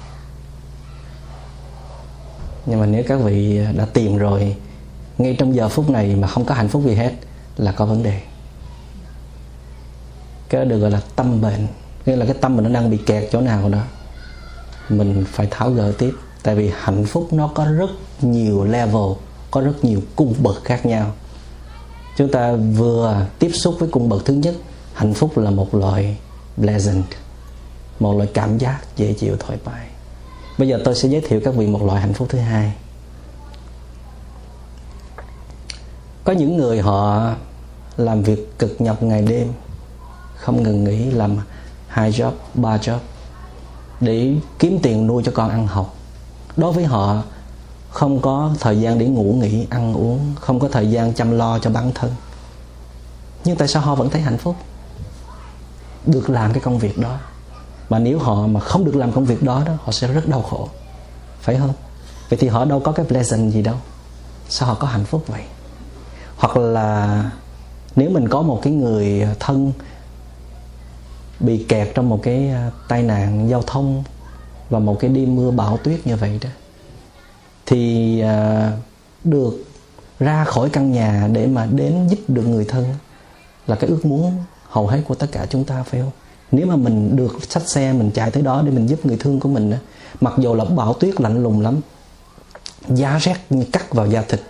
[2.65, 4.55] Nhưng mà nếu các vị đã tìm rồi,
[5.17, 7.11] Ngay trong giờ phút này mà không có hạnh phúc gì hết
[7.57, 8.21] Là có vấn đề.
[10.49, 11.67] Cái đó được gọi là tâm bệnh.
[12.05, 13.81] Nghĩa là cái tâm mình nó đang bị kẹt chỗ nào đó,
[14.89, 16.13] Mình phải tháo gỡ tiếp.
[16.43, 17.89] Tại vì hạnh phúc nó có rất
[18.21, 19.11] nhiều level,
[19.51, 21.13] Có rất nhiều cung bậc khác nhau
[22.17, 24.55] chúng ta vừa tiếp xúc với cung bậc thứ nhất,
[24.93, 26.17] hạnh phúc là một loại
[26.57, 27.05] pleasant,
[27.99, 29.87] một loại cảm giác dễ chịu, thoải mái.
[30.57, 32.73] Bây giờ tôi sẽ giới thiệu các vị một loại hạnh phúc thứ hai.
[36.23, 37.29] Có những người họ
[37.97, 39.53] làm việc cực nhọc ngày đêm,
[40.35, 41.37] không ngừng nghỉ, làm
[41.87, 42.97] hai job, ba job,
[43.99, 45.95] để kiếm tiền nuôi cho con ăn học.
[46.57, 47.23] Đối với họ
[47.95, 50.33] không có thời gian để ngủ, nghỉ, ăn, uống.
[50.41, 52.11] Không có thời gian chăm lo cho bản thân.
[53.43, 54.55] Nhưng tại sao họ vẫn thấy hạnh phúc?
[56.05, 57.17] Được làm cái công việc đó.
[57.89, 60.41] Mà nếu họ mà không được làm công việc đó đó, họ sẽ rất đau
[60.41, 60.69] khổ.
[61.41, 61.73] Phải không?
[62.29, 63.75] Vậy thì họ đâu có cái pleasant gì đâu.
[64.49, 65.43] Sao họ có hạnh phúc vậy?
[66.37, 67.23] Hoặc là
[67.95, 69.71] nếu mình có một cái người thân
[71.39, 74.03] bị kẹt trong một cái à, tai nạn giao thông
[74.69, 76.49] và một cái đêm mưa bão tuyết như vậy đó
[77.65, 78.71] thì à,
[79.23, 79.65] được
[80.19, 82.85] ra khỏi căn nhà để mà đến giúp được người thân
[83.67, 86.11] là cái ước muốn hầu hết của tất cả chúng ta, phải không?
[86.51, 89.39] Nếu mà mình được xách xe, mình chạy tới đó để mình giúp người thương
[89.39, 89.73] của mình
[90.21, 91.81] mặc dù là bão tuyết lạnh lùng lắm
[92.87, 94.41] giá rét như cắt vào da thịt,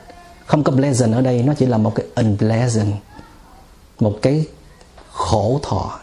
[0.45, 2.93] không có pleasant ở đây, nó chỉ là một cái unpleasant,
[3.99, 4.45] một cái
[5.11, 5.99] khổ thọ.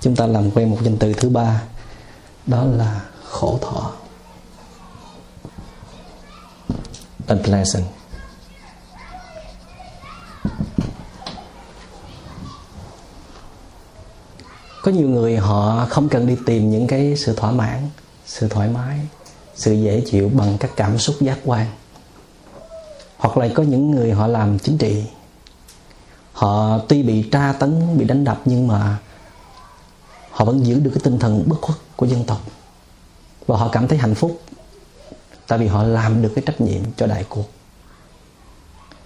[0.00, 1.62] Chúng ta làm quen một danh từ thứ ba,
[2.46, 3.92] đó là khổ thọ.
[7.26, 7.84] Unpleasant.
[14.82, 17.88] Có nhiều người họ không cần đi tìm những cái sự thỏa mãn,
[18.26, 19.00] sự thoải mái,
[19.54, 21.66] sự dễ chịu bằng các cảm xúc giác quan.
[23.16, 25.04] Hoặc là có những người họ làm chính trị.
[26.32, 28.98] Họ tuy bị tra tấn, bị đánh đập nhưng mà
[30.30, 32.40] họ vẫn giữ được cái tinh thần bất khuất của dân tộc.
[33.46, 34.42] Và họ cảm thấy hạnh phúc
[35.52, 37.50] tại vì họ làm được cái trách nhiệm cho đại cuộc.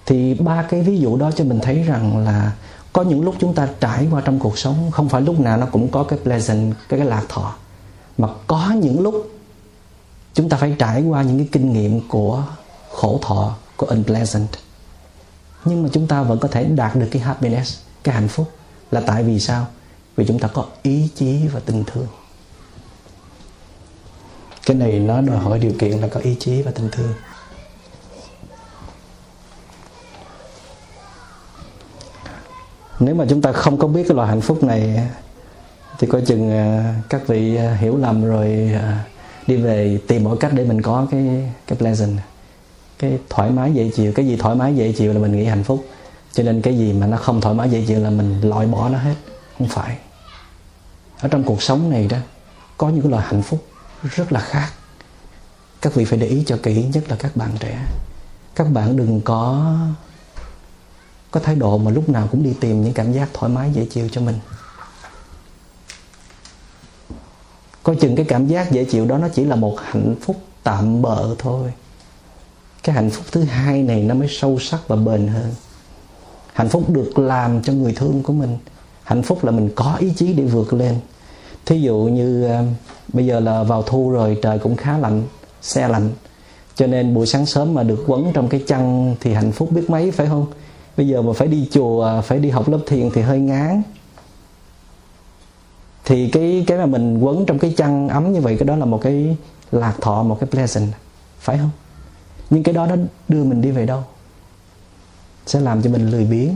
[0.07, 2.53] Thì ba cái ví dụ đó cho mình thấy rằng là
[2.93, 5.67] có những lúc chúng ta trải qua trong cuộc sống, không phải lúc nào nó
[5.67, 7.55] cũng có cái pleasant, cái cái lạc thọ.
[8.19, 9.31] Mà có những lúc
[10.35, 12.45] chúng ta phải trải qua những cái kinh nghiệm của
[12.93, 14.49] khổ thọ, của unpleasant.
[15.65, 18.51] Nhưng mà chúng ta vẫn có thể đạt được cái happiness, cái hạnh phúc
[18.91, 19.67] là tại vì sao?
[20.17, 22.07] Vì chúng ta có ý chí và tình thương
[24.67, 27.13] cái này nó đòi hỏi điều kiện là có ý chí và tình thương.
[33.01, 35.09] Nếu mà chúng ta không có biết cái loại hạnh phúc này,
[35.99, 39.05] thì coi chừng à, các vị à, hiểu lầm rồi à,
[39.47, 42.19] đi về tìm mọi cách để mình có cái cái pleasant,
[42.99, 44.13] cái thoải mái dễ chịu.
[44.13, 45.87] Cái gì thoải mái dễ chịu là mình nghĩ hạnh phúc.
[46.33, 48.89] Cho nên cái gì mà nó không thoải mái dễ chịu là mình loại bỏ
[48.89, 49.15] nó hết.
[49.59, 49.97] Không phải.
[51.21, 52.19] Ở trong cuộc sống này đó,
[52.77, 53.65] có những cái loại hạnh phúc
[54.03, 54.73] rất là khác.
[55.81, 57.87] Các vị phải để ý cho kỹ nhất là các bạn trẻ.
[58.55, 59.75] Các bạn đừng có
[61.31, 63.87] có thái độ mà lúc nào cũng đi tìm những cảm giác thoải mái dễ
[63.91, 64.39] chịu cho mình.
[67.83, 71.03] Coi chừng cái cảm giác dễ chịu đó nó chỉ là một hạnh phúc tạm
[71.03, 71.73] bợ thôi.
[72.83, 75.55] Cái hạnh phúc thứ hai này nó mới sâu sắc và bền hơn.
[76.53, 78.59] Hạnh phúc được làm cho người thương của mình.
[79.05, 81.01] Hạnh phúc là mình có ý chí để vượt lên.
[81.67, 82.67] Thí dụ như uh,
[83.17, 85.23] bây giờ là vào thu rồi, trời cũng khá lạnh,
[85.63, 86.11] xe lạnh.
[86.75, 89.91] Cho nên buổi sáng sớm mà được quấn trong cái chăn thì hạnh phúc biết
[89.91, 90.47] mấy, phải không?
[90.97, 93.83] Bây giờ mà phải đi chùa à, phải đi học lớp thiền thì hơi ngán.
[96.05, 98.85] Thì cái cái mà mình quấn trong cái chăn ấm như vậy, cái đó là
[98.85, 99.37] một cái
[99.73, 100.93] lạc thọ, một cái pleasant
[101.39, 101.71] phải không?
[102.51, 102.97] Nhưng cái đó nó
[103.29, 104.05] đưa mình đi về đâu?
[105.47, 106.51] Sẽ làm cho mình lười biếng,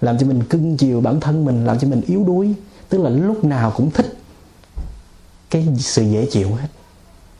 [0.00, 2.54] làm cho mình cưng chiều bản thân mình, làm cho mình yếu đuối.
[2.88, 4.16] Tức là lúc nào cũng thích
[5.54, 6.68] cái sự dễ chịu hết.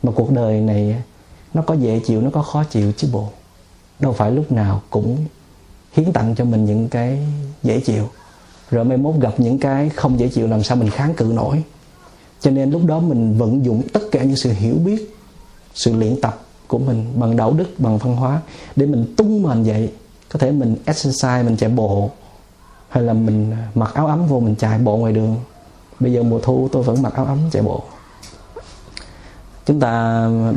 [0.02, 0.96] Mà cuộc đời này,
[1.54, 3.28] nó có dễ chịu, nó có khó chịu chứ bộ.
[3.98, 5.16] Đâu phải lúc nào cũng
[5.92, 7.18] hiến tặng cho mình những cái
[7.62, 8.08] dễ chịu.
[8.70, 11.62] Rồi mai mốt gặp những cái không dễ chịu làm sao mình kháng cự nổi.
[12.40, 15.16] Cho nên lúc đó mình vận dụng tất cả những sự hiểu biết,
[15.74, 18.40] sự luyện tập của mình bằng đạo đức, bằng văn hóa
[18.76, 19.92] để mình tung mình dậy.
[20.28, 22.10] Có thể mình exercise, mình chạy bộ,
[22.88, 25.36] hay là mình mặc áo ấm vô mình chạy bộ ngoài đường.
[26.00, 27.82] Bây giờ mùa thu tôi vẫn mặc áo ấm chạy bộ
[29.66, 29.90] chúng ta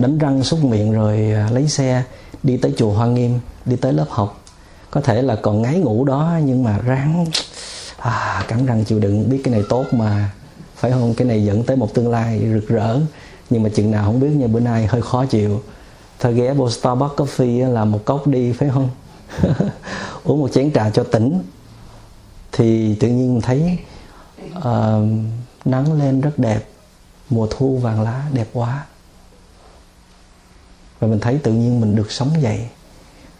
[0.01, 2.03] đánh răng súc miệng rồi à, lấy xe
[2.43, 4.41] đi tới chùa Hoa Nghiêm đi tới lớp học.
[4.91, 7.25] Có thể là còn ngáy ngủ đó nhưng mà ráng
[7.97, 9.29] à, cắn răng chịu đựng.
[9.29, 10.29] Biết cái này tốt mà
[10.75, 11.13] phải không?
[11.13, 12.99] Cái này dẫn tới một tương lai rực rỡ.
[13.49, 15.61] Nhưng mà chừng nào không biết như bữa nay hơi khó chịu.
[16.19, 18.89] Thôi ghé vô Starbucks coffee là một cốc đi phải không?
[20.23, 21.39] Uống một chén trà cho tỉnh.
[22.51, 23.77] Thì tự nhiên thấy
[24.57, 24.63] uh,
[25.65, 26.59] nắng lên rất đẹp.
[27.29, 28.85] Mùa thu vàng lá đẹp quá
[30.99, 32.59] và mình thấy tự nhiên mình được sống vậy.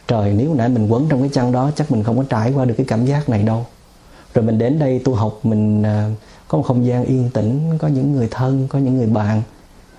[0.08, 2.66] Trời, nếu nãy mình quấn trong cái chăn đó, chắc mình không có trải qua
[2.66, 3.66] được cái cảm giác này đâu.
[4.34, 6.10] Rồi mình đến đây tu học, mình à,
[6.48, 9.42] có một không gian yên tĩnh, có những người thân, có những người bạn,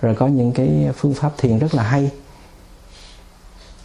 [0.01, 2.11] rồi có những cái phương pháp thiền rất là hay.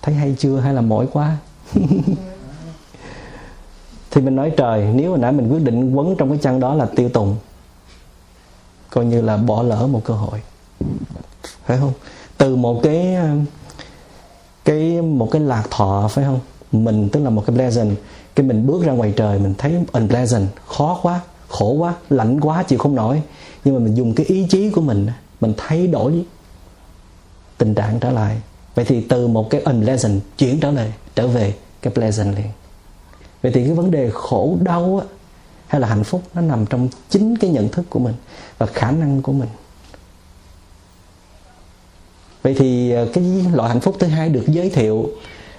[0.03, 0.61] Thấy hay chưa?
[0.61, 1.37] Hay là mỏi quá?
[4.11, 6.75] Thì mình nói, trời, nếu hồi nãy mình quyết định quấn trong cái chăn đó
[6.75, 7.37] là tiêu tùng,
[8.91, 10.43] coi như là bỏ lỡ một cơ hội.
[11.65, 11.93] Phải không?
[12.39, 13.37] Từ một cái à,
[14.65, 16.41] cái một cái lạc thọ phải không?
[16.73, 17.97] Mình tức là một cái pleasant
[18.35, 22.63] cái mình bước ra ngoài trời mình thấy unpleasant khó quá khổ quá lạnh quá
[22.63, 23.23] chịu không nổi.
[23.65, 25.07] Nhưng mà mình dùng cái ý chí của mình
[25.41, 26.25] mình thay đổi
[27.59, 28.37] tình trạng trở lại.
[28.75, 32.47] Vậy thì từ một cái unpleasant chuyển trở lại trở về cái pleasant liền.
[33.43, 35.07] Vậy thì cái vấn đề khổ đau á,
[35.67, 38.15] hay là hạnh phúc nó nằm trong chính cái nhận thức của mình
[38.59, 39.49] và khả năng của mình
[42.45, 45.11] vậy thì ờ, cái loại hạnh phúc thứ hai được giới thiệu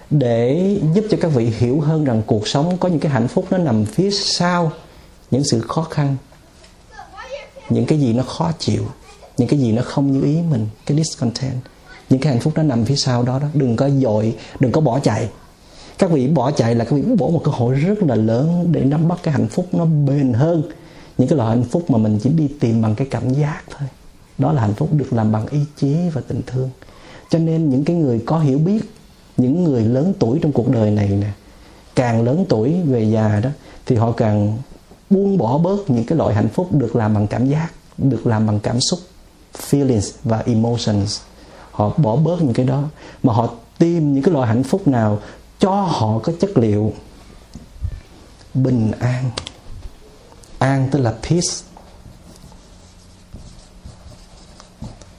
[0.10, 3.46] để giúp cho các vị hiểu hơn rằng cuộc sống có những cái hạnh phúc
[3.50, 4.72] nó nằm phía sau
[5.32, 6.16] những sự khó khăn,
[7.70, 8.84] những cái gì nó khó chịu,
[9.38, 11.62] những cái gì nó không như ý mình, cái discontent,
[12.10, 13.48] những cái hạnh phúc nó nằm phía sau đó đó.
[13.54, 15.30] Đừng có dội, đừng có bỏ chạy.
[15.98, 18.84] Các vị bỏ chạy là các vị bỏ một cơ hội rất là lớn để
[18.84, 20.64] nắm bắt cái hạnh phúc nó bền hơn,
[21.18, 23.88] những cái loại hạnh phúc mà mình chỉ đi tìm bằng cái cảm giác thôi
[24.38, 26.70] đó là hạnh phúc được làm bằng ý chí và tình thương.
[27.30, 28.94] Cho nên những cái người có hiểu biết,
[29.38, 31.32] những người lớn tuổi trong cuộc đời này nè,
[31.96, 33.50] càng lớn tuổi về già đó,
[33.86, 34.58] thì họ càng
[35.10, 37.68] buông bỏ bớt những cái loại hạnh phúc được làm bằng cảm giác,
[37.98, 39.00] được làm bằng cảm xúc,
[39.70, 41.20] feelings và emotions.
[41.72, 42.84] Họ bỏ bớt những cái đó,
[43.24, 45.20] mà họ tìm những cái loại hạnh phúc nào
[45.60, 46.94] cho họ có chất liệu
[48.54, 49.32] bình an.
[50.60, 51.75] An tức là peace.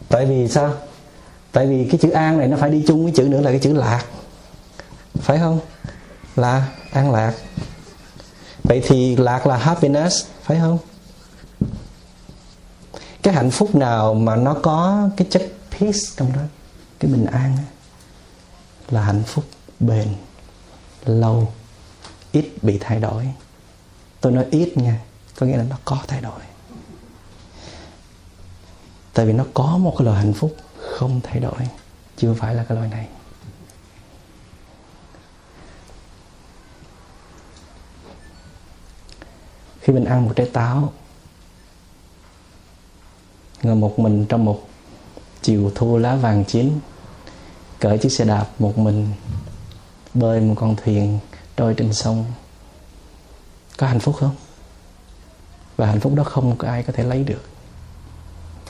[0.09, 0.75] Tại vì sao?
[1.53, 3.61] Tại vì cái chữ an này nó phải đi chung với chữ nữa là cái
[3.61, 4.05] chữ lạc.
[5.19, 5.61] Phải không?
[6.37, 7.35] Là an lạc.
[8.63, 10.79] Vậy thì lạc là happiness, phải không?
[13.23, 16.41] Cái hạnh phúc nào mà nó có cái chất peace trong đó?
[17.01, 17.57] Cái bình an
[18.91, 19.45] là hạnh phúc
[19.81, 20.09] bền,
[21.05, 21.53] lâu.
[22.33, 23.29] Ít bị thay đổi.
[24.21, 25.01] Tôi nói ít nha,
[25.39, 26.41] có nghĩa là nó có thay đổi
[29.17, 31.69] tại vì nó có một cái loại hạnh phúc không thay đổi,
[32.17, 33.09] chưa phải là cái loại này.
[39.81, 40.93] Khi mình ăn một trái táo,
[43.63, 44.69] ngồi một mình trong một
[45.43, 46.81] chiều thu lá vàng chín,
[47.81, 49.13] cởi chiếc xe đạp một mình,
[50.15, 51.19] bơi một con thuyền
[51.57, 52.25] trôi trên sông,
[53.79, 54.37] có hạnh phúc không?
[55.77, 57.56] Và hạnh phúc đó không có ai có thể lấy được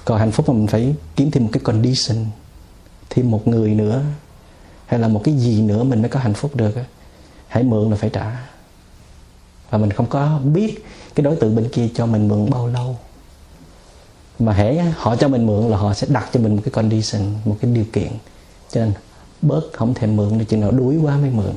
[0.07, 2.17] còn hạnh phúc mà mình phải kiếm thêm một cái condition,
[3.11, 4.03] thêm một người nữa,
[4.87, 6.75] hay là một cái gì nữa mình mới có hạnh phúc được
[7.49, 8.49] hãy mượn là phải trả.
[9.71, 10.85] Và mình không có biết
[11.15, 12.97] cái đối tượng bên kia cho mình mượn bao lâu.
[14.39, 17.23] Mà hễ họ cho mình mượn là họ sẽ đặt cho mình một cái condition,
[17.45, 18.09] một cái điều kiện.
[18.73, 18.93] Cho nên
[19.43, 21.55] bớt không thèm mượn để chừng nào đuối quá mới mượn.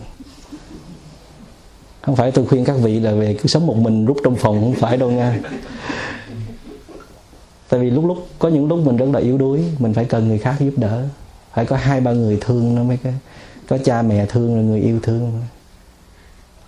[2.02, 4.62] Không phải tôi khuyên các vị là về cứ sống một mình rút trong phòng,
[4.62, 5.40] không phải đâu nha
[7.70, 10.28] tại vì lúc lúc có những lúc mình rất là yếu đuối mình phải cần
[10.28, 11.08] người khác giúp đỡ.
[11.54, 13.10] Phải có hai ba người thương nó mới có,
[13.68, 15.42] có cha mẹ thương rồi người yêu thương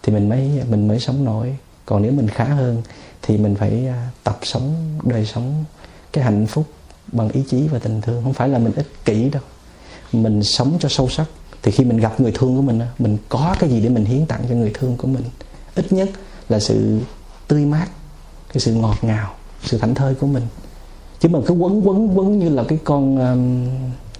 [0.04, 1.56] thì mình mới mình mới sống nổi.
[1.86, 2.82] Còn nếu mình khá hơn
[3.22, 5.64] thì mình phải à, tập sống đời sống
[6.14, 6.66] cái hạnh phúc
[7.12, 8.24] bằng ý chí và tình thương.
[8.24, 9.44] Không phải là mình ích kỷ đâu.
[10.12, 11.26] Mình sống cho sâu sắc.
[11.64, 14.26] Thì khi mình gặp người thương của mình mình có cái gì để mình hiến
[14.26, 15.24] tặng cho người thương của mình?
[15.76, 16.10] Ít nhất
[16.50, 17.00] là sự
[17.48, 17.88] tươi mát
[18.54, 20.44] cái sự ngọt ngào sự thảnh thơi của mình
[21.22, 23.68] chứ mà cứ quấn quấn quấn như là cái con um,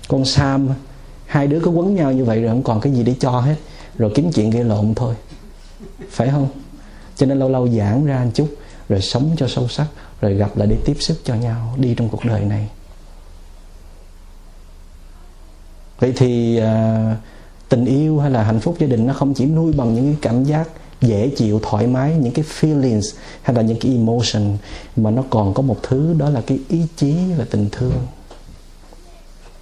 [0.08, 0.70] con sam
[1.26, 3.56] hai đứa cứ quấn nhau như vậy rồi không còn cái gì để cho hết.
[3.98, 5.16] Rồi kiếm chuyện gây lộn thôi.
[6.10, 6.48] Phải không?
[7.16, 8.48] Cho nên lâu lâu giãn ra một chút
[8.90, 9.88] rồi sống cho sâu sắc
[10.22, 12.70] rồi gặp lại để tiếp sức cho nhau đi trong cuộc đời này.
[16.00, 17.16] Vậy thì à,
[17.70, 20.16] tình yêu hay là hạnh phúc gia đình nó không chỉ nuôi bằng những cái
[20.22, 20.70] cảm giác
[21.02, 24.58] dễ chịu, thoải mái, những cái feelings hay là những cái emotion
[24.96, 28.08] mà nó còn có một thứ đó là cái ý chí và tình thương.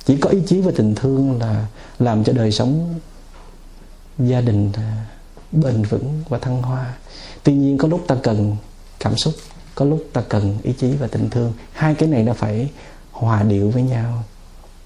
[0.06, 1.66] Chỉ có ý chí và tình thương là
[2.00, 3.00] làm cho đời sống
[4.20, 5.06] gia đình à,
[5.52, 6.94] bền vững và thăng hoa.
[7.44, 8.56] Tuy nhiên có lúc ta cần
[9.00, 9.34] cảm xúc,
[9.76, 11.54] có lúc ta cần ý chí và tình thương.
[11.72, 12.70] Hai cái này nó phải
[13.12, 14.24] hòa điệu với nhau.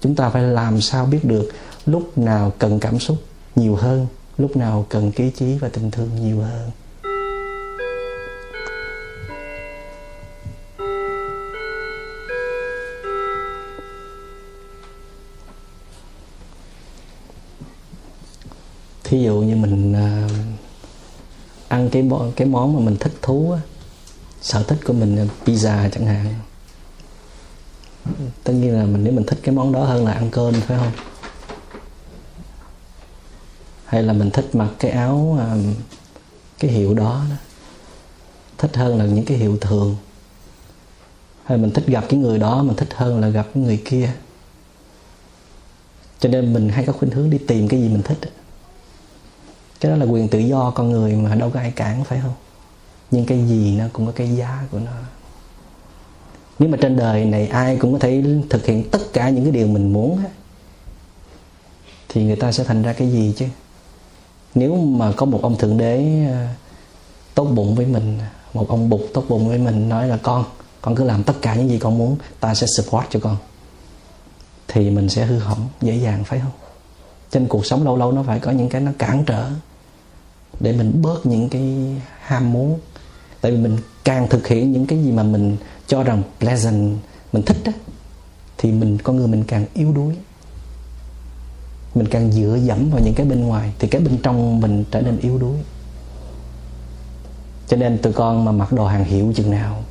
[0.00, 1.50] Chúng ta phải làm sao biết được
[1.86, 3.16] lúc nào cần cảm xúc
[3.56, 4.06] nhiều hơn
[4.38, 6.70] lúc nào cần ý chí và tình thương nhiều hơn.
[19.04, 20.28] Thí dụ như mình à,
[21.68, 23.60] ăn cái món cái món mà mình thích thú á,
[24.42, 26.34] sở thích của mình là pizza chẳng hạn.
[28.44, 30.78] Tất nhiên là mình nếu mình thích cái món đó hơn là ăn cơm phải
[30.78, 31.13] không?
[33.84, 35.74] Hay là mình thích mặc cái áo um,
[36.58, 37.36] cái hiệu đó, đó.
[38.58, 39.96] Thích hơn là những cái hiệu thường.
[41.44, 44.12] Hay mình thích gặp cái người đó mình thích hơn là gặp cái người kia.
[46.20, 48.18] Cho nên mình hay có khuynh hướng đi tìm cái gì mình thích
[49.84, 52.34] cái đó là quyền tự do con người mà đâu có ai cản phải không?
[53.10, 54.92] Nhưng cái gì nó cũng có cái giá của nó.
[56.58, 59.52] Nếu mà trên đời này ai cũng có thể thực hiện tất cả những cái
[59.52, 60.24] điều mình muốn
[62.08, 63.46] thì người ta sẽ thành ra cái gì chứ?
[64.54, 66.46] Nếu mà có một ông thượng đế ờ,
[67.34, 68.18] tốt bụng với mình,
[68.54, 70.44] một ông bụt tốt bụng với mình, nói là con
[70.84, 73.36] con cứ làm tất cả những gì con muốn, ta sẽ support cho con.
[74.68, 76.50] Thì mình sẽ hư hỏng dễ dàng, phải không?
[77.30, 79.50] Trên cuộc sống lâu lâu nó phải có những cái nó cản trở
[80.60, 81.76] để mình bớt những cái
[82.20, 82.78] ham muốn.
[83.40, 86.98] Tại vì mình càng thực hiện những cái gì mà mình cho rằng pleasant,
[87.32, 87.72] mình thích đó
[88.58, 90.14] thì mình, con người mình càng yếu đuối
[91.94, 95.00] mình càng dựa dẫm vào những cái bên ngoài thì cái bên trong mình trở
[95.00, 95.56] nên yếu đuối.
[97.68, 99.82] Cho nên tụi con mà mặc đồ hàng hiệu chừng nào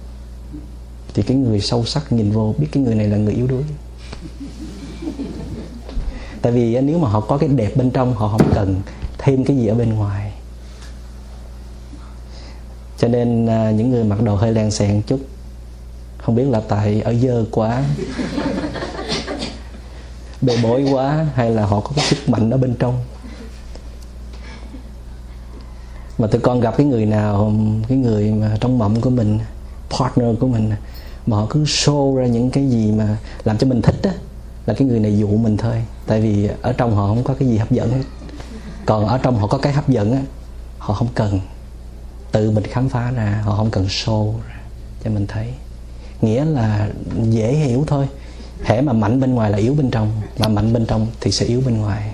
[1.13, 3.63] thì cái người sâu sắc nhìn vô biết cái người này là người yếu đuối.
[6.41, 8.81] Tại vì nếu mà họ có cái đẹp bên trong, họ không cần
[9.17, 10.31] thêm cái gì ở bên ngoài.
[12.97, 15.19] Cho nên à, những người mặc đồ hơi lan xẹn chút,
[16.17, 17.83] không biết là tại ở dơ quá
[20.45, 22.97] bề bối quá hay là họ có cái sức mạnh ở bên trong?
[26.17, 27.53] Mà tụi con gặp cái người nào,
[27.87, 29.39] cái người mà trong mộng của mình,
[29.89, 30.71] partner của mình,
[31.27, 34.11] mà họ cứ show ra những cái gì mà làm cho mình thích á,
[34.65, 35.83] là cái người này dụ mình thôi.
[36.07, 38.03] Tại vì ở trong họ không có cái gì hấp dẫn hết.
[38.85, 40.21] Còn ở trong họ có cái hấp dẫn á,
[40.77, 41.39] họ không cần
[42.31, 44.59] tự mình khám phá ra, họ không cần show ra
[45.03, 45.47] cho mình thấy.
[46.21, 46.89] Nghĩa là
[47.23, 48.07] dễ hiểu thôi
[48.64, 51.45] hễ mà mạnh bên ngoài là yếu bên trong, mà mạnh bên trong thì sẽ
[51.45, 52.14] yếu bên ngoài.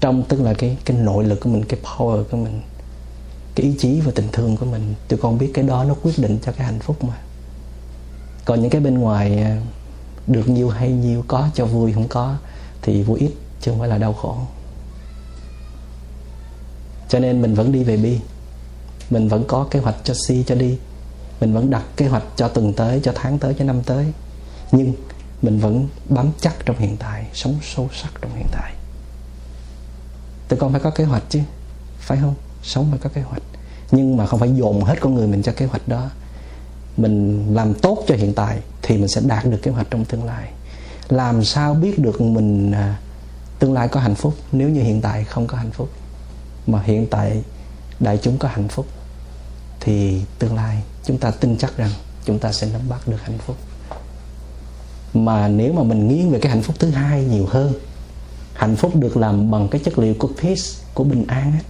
[0.00, 2.60] Trong tức là cái cái nội lực của mình, cái power của mình,
[3.54, 6.18] cái ý chí và tình thương của mình, tụi con biết cái đó nó quyết
[6.18, 7.14] định cho cái hạnh phúc mà.
[8.44, 9.60] Còn những cái bên ngoài à,
[10.26, 12.36] được nhiều hay nhiều có, cho vui không có,
[12.82, 13.30] thì vui ít
[13.60, 14.36] chứ không phải là đau khổ.
[17.08, 18.18] Cho nên mình vẫn đi về bi.
[19.10, 20.78] Mình vẫn có kế hoạch cho si, cho đi.
[21.40, 24.06] Mình vẫn đặt kế hoạch cho tuần tới, cho tháng tới, cho năm tới.
[24.72, 24.92] Nhưng
[25.42, 28.72] mình vẫn bám chắc trong hiện tại, sống sâu sắc trong hiện tại.
[30.48, 31.40] Tụi con phải có kế hoạch chứ,
[31.98, 32.34] phải không?
[32.62, 33.42] Sống phải có kế hoạch.
[33.90, 36.10] Nhưng mà không phải dồn hết con người mình cho kế hoạch đó.
[36.96, 40.24] Mình làm tốt cho hiện tại thì mình sẽ đạt được kế hoạch trong tương
[40.24, 40.52] lai.
[41.08, 42.98] Làm sao biết được mình à,
[43.58, 45.88] tương lai có hạnh phúc nếu như hiện tại không có hạnh phúc?
[46.66, 47.42] Mà hiện tại
[48.00, 48.86] đại chúng có hạnh phúc
[49.80, 51.90] thì tương lai chúng ta tin chắc rằng
[52.24, 53.56] chúng ta sẽ nắm bắt được hạnh phúc
[55.14, 57.72] mà nếu mà mình nghiêng về cái hạnh phúc thứ hai nhiều hơn
[58.58, 60.62] hạnh phúc được làm bằng cái chất liệu của peace
[60.94, 61.62] của bình an ấy,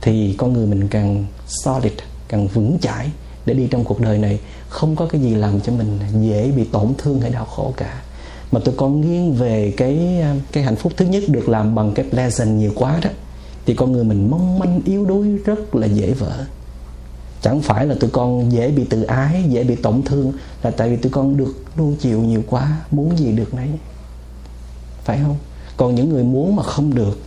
[0.00, 1.92] thì con người mình càng solid
[2.28, 3.10] càng vững chãi
[3.46, 4.40] để đi trong cuộc đời này.
[4.68, 8.02] Không có cái gì làm cho mình dễ bị tổn thương hay đau khổ cả.
[8.52, 10.22] Mà tôi con nghiêng về cái
[10.52, 13.10] cái hạnh phúc thứ nhất được làm bằng cái pleasant nhiều quá đó
[13.66, 16.44] thì con người mình mong manh yếu đuối rất là dễ vỡ
[17.42, 20.32] chẳng phải là tụi con dễ bị tự ái dễ bị tổn thương
[20.62, 23.68] là tại vì tụi con được nuông chiều nhiều quá muốn gì được nấy.
[25.04, 25.36] Phải không?
[25.76, 27.18] Còn những người muốn mà không được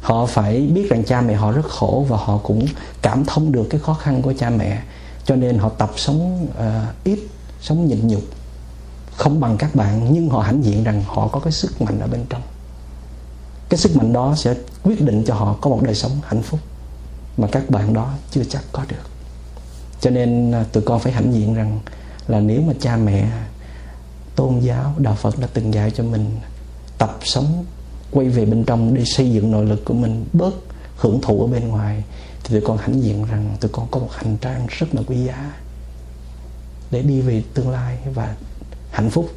[0.00, 2.66] họ phải biết rằng cha mẹ họ rất khổ và họ cũng
[3.02, 4.82] cảm thông được cái khó khăn của cha mẹ.
[5.24, 7.18] Cho nên họ tập sống uh, ít
[7.60, 8.22] sống nhịn nhục
[9.16, 12.06] không bằng các bạn nhưng họ hãnh diện rằng họ có cái sức mạnh ở
[12.06, 12.42] bên trong.
[13.68, 16.60] Cái sức mạnh đó sẽ quyết định cho họ có một đời sống hạnh phúc
[17.36, 19.10] mà các bạn đó chưa chắc có được.
[20.00, 21.80] Cho nên à, tụi con phải hãnh diện rằng
[22.28, 23.30] là nếu mà cha mẹ,
[24.36, 26.30] tôn giáo, đạo phật đã từng dạy cho mình
[26.98, 27.64] tập sống,
[28.10, 30.54] quay về bên trong để xây dựng nội lực của mình, bớt
[30.96, 32.04] hưởng thụ ở bên ngoài,
[32.44, 35.24] thì tụi con hãnh diện rằng tụi con có một hành trang rất là quý
[35.24, 35.52] giá
[36.90, 38.36] để đi về tương lai và
[38.90, 39.30] hạnh phúc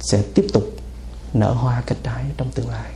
[0.00, 0.64] sẽ tiếp tục
[1.34, 2.92] nở hoa kết trái trong tương lai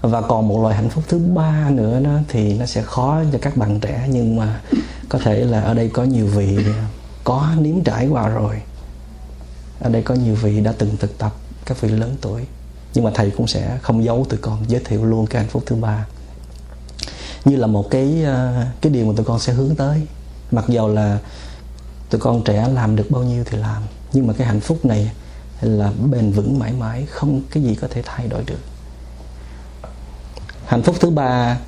[0.00, 3.38] và còn một loại hạnh phúc thứ ba nữa đó thì nó sẽ khó cho
[3.42, 4.60] các bạn trẻ, nhưng mà
[5.08, 6.58] có thể là ở đây có nhiều vị
[7.24, 8.62] có nếm trải qua rồi.
[9.80, 11.32] Ở đây có nhiều vị đã từng thực tập,
[11.66, 12.46] các vị lớn tuổi.
[12.94, 15.62] Nhưng mà thầy cũng sẽ không giấu tụi con, giới thiệu luôn cái hạnh phúc
[15.66, 16.06] thứ ba.
[17.44, 20.02] Như là một cái ờ, cái điều mà tụi con sẽ hướng tới.
[20.50, 21.18] Mặc dầu là
[22.10, 23.82] tụi con trẻ làm được bao nhiêu thì làm,
[24.12, 25.10] nhưng mà cái hạnh phúc này
[25.60, 28.58] là bền vững mãi mãi, không cái gì có thể thay đổi được
[30.68, 31.58] hạnh phúc thứ ba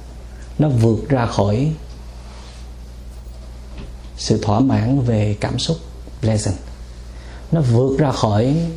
[0.59, 1.72] nó vượt ra khỏi
[4.16, 5.76] sự thỏa mãn về cảm xúc,
[6.20, 6.57] pleasant.
[7.53, 8.70] Nó vượt ra khỏi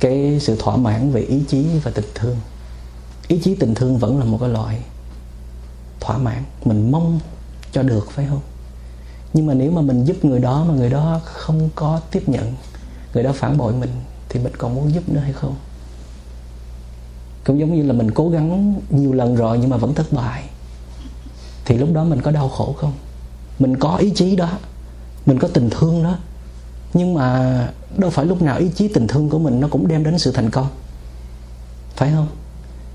[0.00, 2.36] cái sự thỏa mãn về ý chí và tình thương.
[3.28, 4.80] Ý chí tình thương vẫn là một cái loại
[6.00, 6.44] thỏa mãn.
[6.64, 7.20] Mình mong
[7.72, 8.40] cho được, phải không?
[9.32, 12.54] Nhưng mà nếu mà mình giúp người đó mà người đó không có tiếp nhận,
[13.14, 13.90] người đó phản bội mình,
[14.28, 15.56] thì mình còn muốn giúp nữa hay không?
[17.48, 20.44] Cũng giống như là mình cố gắng nhiều lần rồi nhưng mà vẫn thất bại.
[21.64, 22.92] Thì lúc đó mình có đau khổ không?
[23.58, 24.50] Mình có ý chí đó,
[25.26, 26.18] mình có tình thương đó.
[26.94, 30.04] Nhưng mà đâu phải lúc nào ý chí tình thương của mình nó cũng đem
[30.04, 30.68] đến sự thành công.
[31.96, 32.28] Phải không?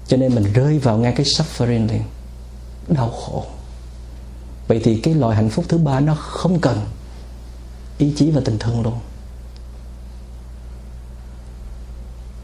[0.08, 2.04] Cho nên mình rơi vào ngay cái suffering liền,
[2.88, 3.46] đau khổ.
[4.68, 6.80] Vậy thì cái loại hạnh phúc thứ ba nó không cần
[7.98, 9.00] ý chí và tình thương luôn.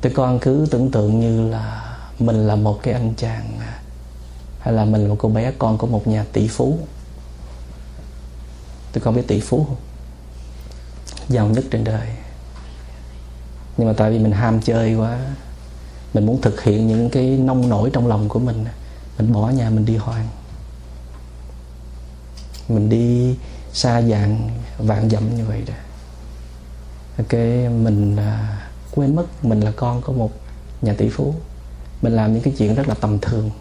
[0.02, 1.89] Tụi con cứ tưởng tượng như là
[2.20, 3.80] mình là một cái anh chàng à,
[4.60, 6.78] hay là mình là một cô bé con của một nhà tỷ phú?
[8.92, 9.78] Tôi không biết tỷ phú không.
[11.30, 12.08] Giàu nhất trên đời.
[13.78, 15.20] Nhưng mà tại vì mình ham chơi quá,
[16.14, 18.66] mình muốn thực hiện những cái nông nổi trong lòng của mình
[19.18, 20.28] mình bỏ nhà mình đi hoang.
[22.68, 23.36] Mình đi
[23.74, 25.74] xa dạng vạn dặm như vậy đó.
[27.18, 27.34] Ok,
[27.84, 28.62] mình à,
[28.92, 30.32] quên mất mình là con của một
[30.82, 31.36] nhà tỷ phú
[32.02, 33.52] mình làm những cái chuyện rất là tầm thường.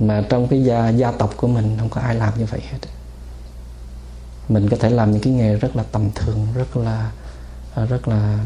[0.00, 2.78] Mà trong cái gia gia tộc của mình, không có ai làm như vậy hết.
[4.48, 7.10] Mình có thể làm những cái nghề rất là tầm thường, rất là
[7.74, 8.38] à, rất là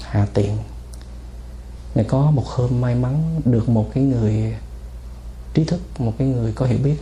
[0.00, 0.58] hạ tiện.
[1.94, 4.56] Này có một hôm may mắn được một cái người
[5.54, 6.96] trí thức, một cái người có hiểu biết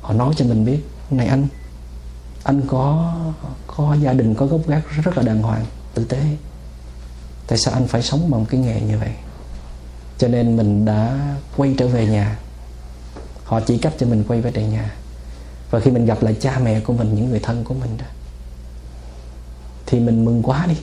[0.00, 1.46] họ nói cho mình biết, này anh
[2.44, 3.14] anh có
[3.66, 5.64] có gia đình, có gốc gác rất là đàng hoàng,
[5.94, 6.36] tử tế.
[7.46, 9.10] Tại sao anh phải sống bằng cái nghề như vậy?
[10.18, 12.38] Cho nên mình đã quay trở về nhà.
[13.44, 14.90] Họ chỉ cách cho mình quay về nhà.
[15.70, 18.04] Và khi mình gặp lại cha mẹ của mình những người thân của mình đó
[19.86, 20.74] thì mình mừng quá đi.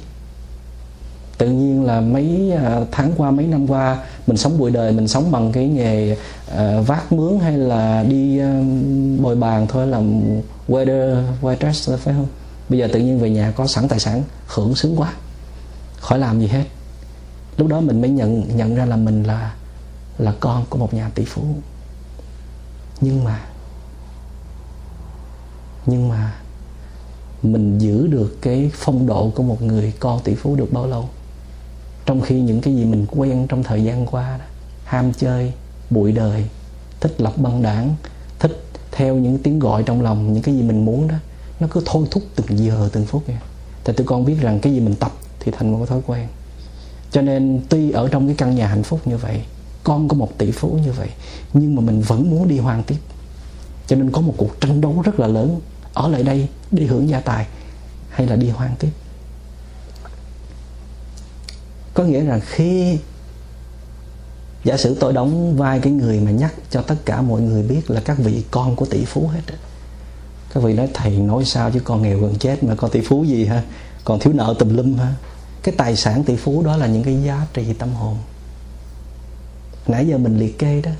[1.38, 5.08] Tự nhiên là mấy à, tháng qua mấy năm qua mình sống bụi đời mình
[5.08, 10.22] sống bằng cái nghề uh, vác mướn hay là đi uh, bồi bàn thôi làm
[10.68, 12.28] waiter waitress phải không?
[12.70, 15.14] Bây giờ tự nhiên về nhà có sẵn tài sản hưởng sướng quá.
[15.98, 16.64] Khỏi làm gì hết
[17.58, 19.56] lúc đó mình mới nhận nhận ra là mình là
[20.18, 21.44] là con của một nhà tỷ phú.
[23.02, 23.40] Nhưng mà
[25.86, 26.34] nhưng mà
[27.44, 31.10] mình giữ được cái phong độ của một người con tỷ phú được bao lâu?
[32.06, 34.46] Trong khi những cái gì mình quen trong thời gian qua đó,
[34.86, 35.54] ham chơi
[35.90, 36.46] bụi đời
[37.00, 37.96] thích lập băng đảng
[38.40, 41.16] thích theo những tiếng gọi trong lòng những cái gì mình muốn đó
[41.60, 43.36] nó cứ thôi thúc từng giờ từng phút vậy
[43.84, 46.28] tại tụi con biết rằng cái gì mình tập thì thành một cái thói quen
[47.14, 49.42] cho nên tuy ở trong cái căn nhà hạnh phúc như vậy,
[49.84, 51.10] con có một tỷ phú như vậy,
[51.54, 52.98] nhưng mà mình vẫn muốn đi hoang tiếp.
[53.88, 55.60] Cho nên có một cuộc tranh đấu rất là lớn
[55.94, 57.48] ở lại đây đi hưởng gia tài
[58.10, 58.90] hay là đi hoang tiếp.
[61.94, 62.98] Có nghĩa là khi,
[64.64, 67.92] giả sử tôi đóng vai cái người mà nhắc cho tất cả mọi người biết
[67.92, 69.42] là các vị con của tỷ phú hết
[70.54, 73.24] các vị nói, thầy nói sao chứ con nghèo gần chết mà, con tỷ phú
[73.24, 73.64] gì ha
[74.04, 75.14] còn thiếu nợ tùm lum ha
[75.64, 78.18] cái tài sản tỷ phú đó là những cái giá trị tâm hồn.
[79.88, 80.92] Nãy giờ mình liệt kê đó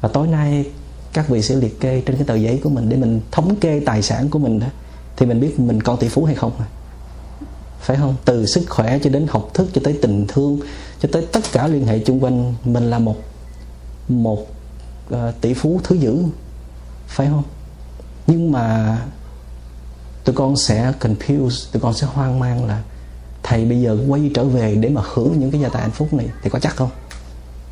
[0.00, 0.70] và tối nay
[1.12, 3.80] các vị sẽ liệt kê trên cái tờ giấy của mình để mình thống kê
[3.86, 4.66] tài sản của mình đó.
[5.16, 6.66] Thì mình biết mình còn tỷ phú hay không à
[7.80, 8.16] phải không?
[8.24, 10.60] Từ sức khỏe cho đến học thức cho tới tình thương
[11.00, 13.16] cho tới tất cả liên hệ chung quanh mình là một
[14.08, 14.46] một
[15.14, 16.24] uh, tỷ phú thứ dữ.
[17.06, 17.42] Phải không?
[18.26, 18.98] Nhưng mà
[20.24, 22.82] tụi con sẽ confuse tụi con sẽ hoang mang là
[23.48, 26.14] thầy bây giờ quay trở về để mà hưởng những cái gia tài hạnh phúc
[26.14, 26.90] này, thì có chắc không?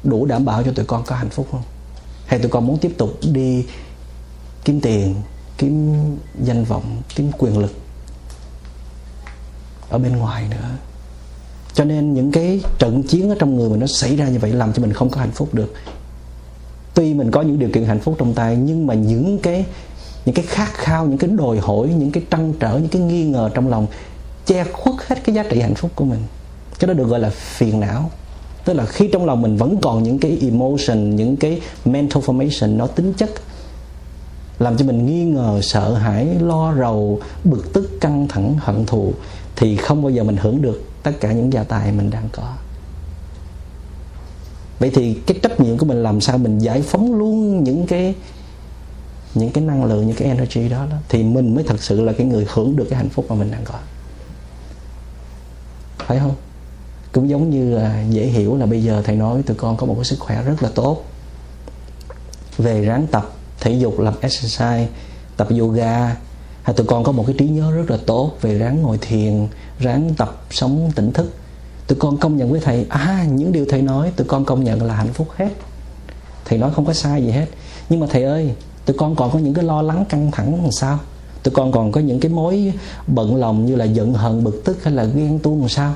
[0.04, 1.62] Đủ đảm bảo cho tụi con có hạnh phúc không?
[2.26, 3.64] Hay tụi con muốn tiếp tục đi
[4.64, 5.14] kiếm tiền,
[5.58, 5.94] kiếm
[6.42, 7.74] danh vọng, kiếm quyền lực
[9.90, 10.70] ở bên ngoài nữa?
[11.74, 14.52] Cho nên những cái trận chiến ở trong người mình nó xảy ra như vậy
[14.52, 15.72] làm cho mình không có hạnh phúc được.
[16.94, 19.64] Tuy mình có những điều kiện hạnh phúc trong tay, nhưng mà những cái
[20.24, 23.24] những cái khát khao, những cái đòi hỏi, những cái trăn trở, những cái nghi
[23.24, 23.86] ngờ trong lòng
[24.46, 26.20] che khuất hết cái giá trị hạnh phúc của mình.
[26.78, 28.10] Cái đó được gọi là phiền não.
[28.64, 32.76] Tức là khi trong lòng mình vẫn còn những cái emotion những cái mental formation
[32.76, 33.30] nó tính chất
[34.58, 39.12] làm cho mình nghi ngờ sợ hãi lo rầu bực tức căng thẳng hận thù
[39.56, 42.52] thì không bao giờ mình hưởng được tất cả những gia tài mình đang có.
[44.78, 48.14] Vậy thì cái trách nhiệm của mình làm sao mình giải phóng luôn những cái
[49.34, 52.12] những cái năng lượng những cái energy đó, đó thì mình mới thật sự là
[52.12, 53.78] cái người hưởng được cái hạnh phúc mà mình đang có
[56.06, 56.34] phải không?
[57.12, 59.94] Cũng giống như là dễ hiểu là bây giờ thầy nói tụi con có một
[59.94, 61.04] cái sức khỏe rất là tốt.
[62.58, 64.88] Về ráng tập thể dục, làm exercise,
[65.36, 66.16] tập yoga.
[66.62, 69.48] Hay tụi con có một cái trí nhớ rất là tốt về ráng ngồi thiền,
[69.78, 71.34] ráng tập sống tỉnh thức.
[71.86, 74.82] Tụi con công nhận với thầy à những điều thầy nói, tụi con công nhận
[74.82, 75.48] là hạnh phúc hết.
[76.44, 77.46] Thầy nói không có sai gì hết.
[77.88, 78.54] Nhưng mà thầy ơi,
[78.86, 80.98] tụi con còn có những cái lo lắng căng thẳng làm sao?
[81.46, 82.72] Tụi con còn có những cái mối
[83.06, 85.94] bận lòng như là giận hờn, bực tức hay là ghen tuông làm sao?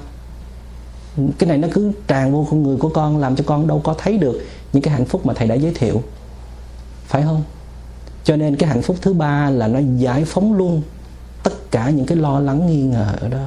[1.38, 3.94] Cái này nó cứ tràn vô con người của con, làm cho con đâu có
[3.98, 4.42] thấy được
[4.72, 6.02] những cái hạnh phúc mà thầy đã giới thiệu.
[7.06, 7.42] Phải không?
[8.24, 10.82] Cho nên cái hạnh phúc thứ ba là nó giải phóng luôn
[11.42, 13.46] tất cả những cái lo lắng, nghi ngờ ở đó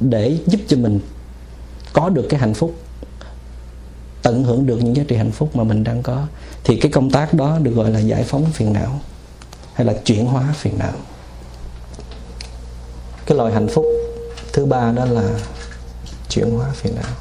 [0.00, 1.00] để giúp cho mình
[1.92, 2.74] có được cái hạnh phúc,
[4.22, 6.26] tận hưởng được những giá trị hạnh phúc mà mình đang có.
[6.64, 9.00] Thì cái công tác đó được gọi là giải phóng phiền não
[9.74, 10.92] hay là chuyển hóa phiền não
[13.26, 13.86] cái loại hạnh phúc
[14.52, 15.38] thứ ba đó là
[16.28, 17.12] chuyển hóa phiền não.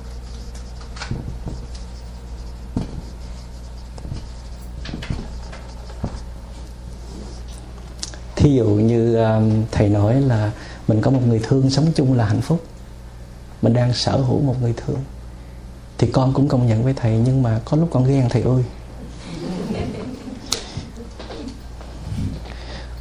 [8.35, 10.51] Thí dụ như um, thầy nói là
[10.87, 12.63] mình có một người thương sống chung là hạnh phúc.
[13.61, 14.99] Mình đang sở hữu một người thương.
[15.97, 18.63] Thì con cũng công nhận với thầy nhưng mà có lúc con ghen thầy ơi.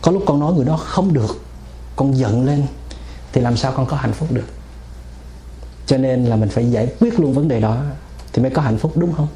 [0.03, 1.43] Có lúc con nói người đó không được
[1.97, 2.67] con giận lên
[3.33, 4.47] thì làm sao con có hạnh phúc được?
[5.87, 7.83] Cho nên là mình phải giải quyết luôn vấn đề đó
[8.33, 9.29] thì mới có hạnh phúc đúng không?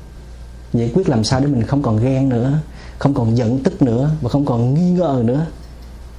[0.73, 2.59] Giải quyết làm sao để mình không còn ghen nữa
[2.99, 5.47] không còn giận tức nữa và không còn nghi ngờ nữa.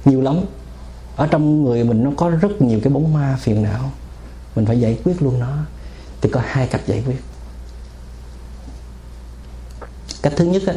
[0.04, 0.40] Nhiều lắm.
[1.16, 3.90] Ở trong người mình nó có rất nhiều cái bóng ma phiền não.
[4.56, 5.56] Mình phải giải quyết luôn nó.
[6.20, 7.22] Thì có hai cách giải quyết.
[10.22, 10.74] Cách thứ nhất á,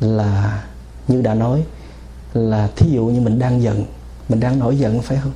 [0.00, 0.64] là
[1.08, 1.64] như đã nói
[2.34, 3.84] là thí dụ như mình đang giận
[4.28, 5.32] mình đang nổi giận phải không?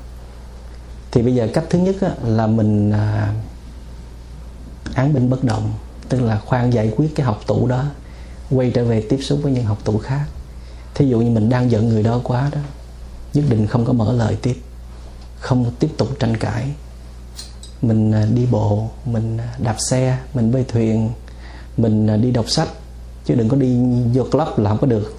[1.12, 3.34] Thì bây giờ cách thứ nhất á, là mình à,
[4.94, 5.72] án binh bất động
[6.08, 7.84] tức là khoan giải quyết cái học tủ đó
[8.50, 10.24] quay trở về tiếp xúc với những học tủ khác.
[10.94, 12.60] Thí dụ như mình đang giận người đó quá đó
[13.34, 14.56] nhất định không có mở lời tiếp
[15.40, 16.72] không tiếp tục tranh cãi.
[17.82, 21.10] Mình à, đi bộ mình à, đạp xe mình bơi thuyền
[21.76, 22.68] mình à, đi đọc sách
[23.24, 23.76] chứ đừng có đi
[24.14, 25.16] vô club là không có được.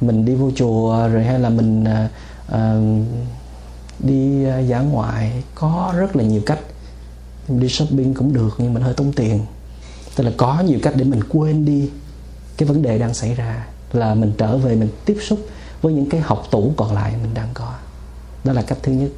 [0.00, 2.56] Mình đi vô chùa rồi hay là mình uh,
[3.98, 6.58] đi à, dã ngoại có rất là nhiều cách.
[7.48, 9.40] Đi shopping cũng được, nhưng mình hơi tốn tiền.
[10.16, 11.90] Tức là có nhiều cách để mình quên đi
[12.56, 15.38] cái vấn đề đang xảy ra, là mình trở về mình tiếp xúc
[15.82, 17.74] với những cái học tủ còn lại mình đang có.
[18.44, 19.10] Đó là cách thứ nhất.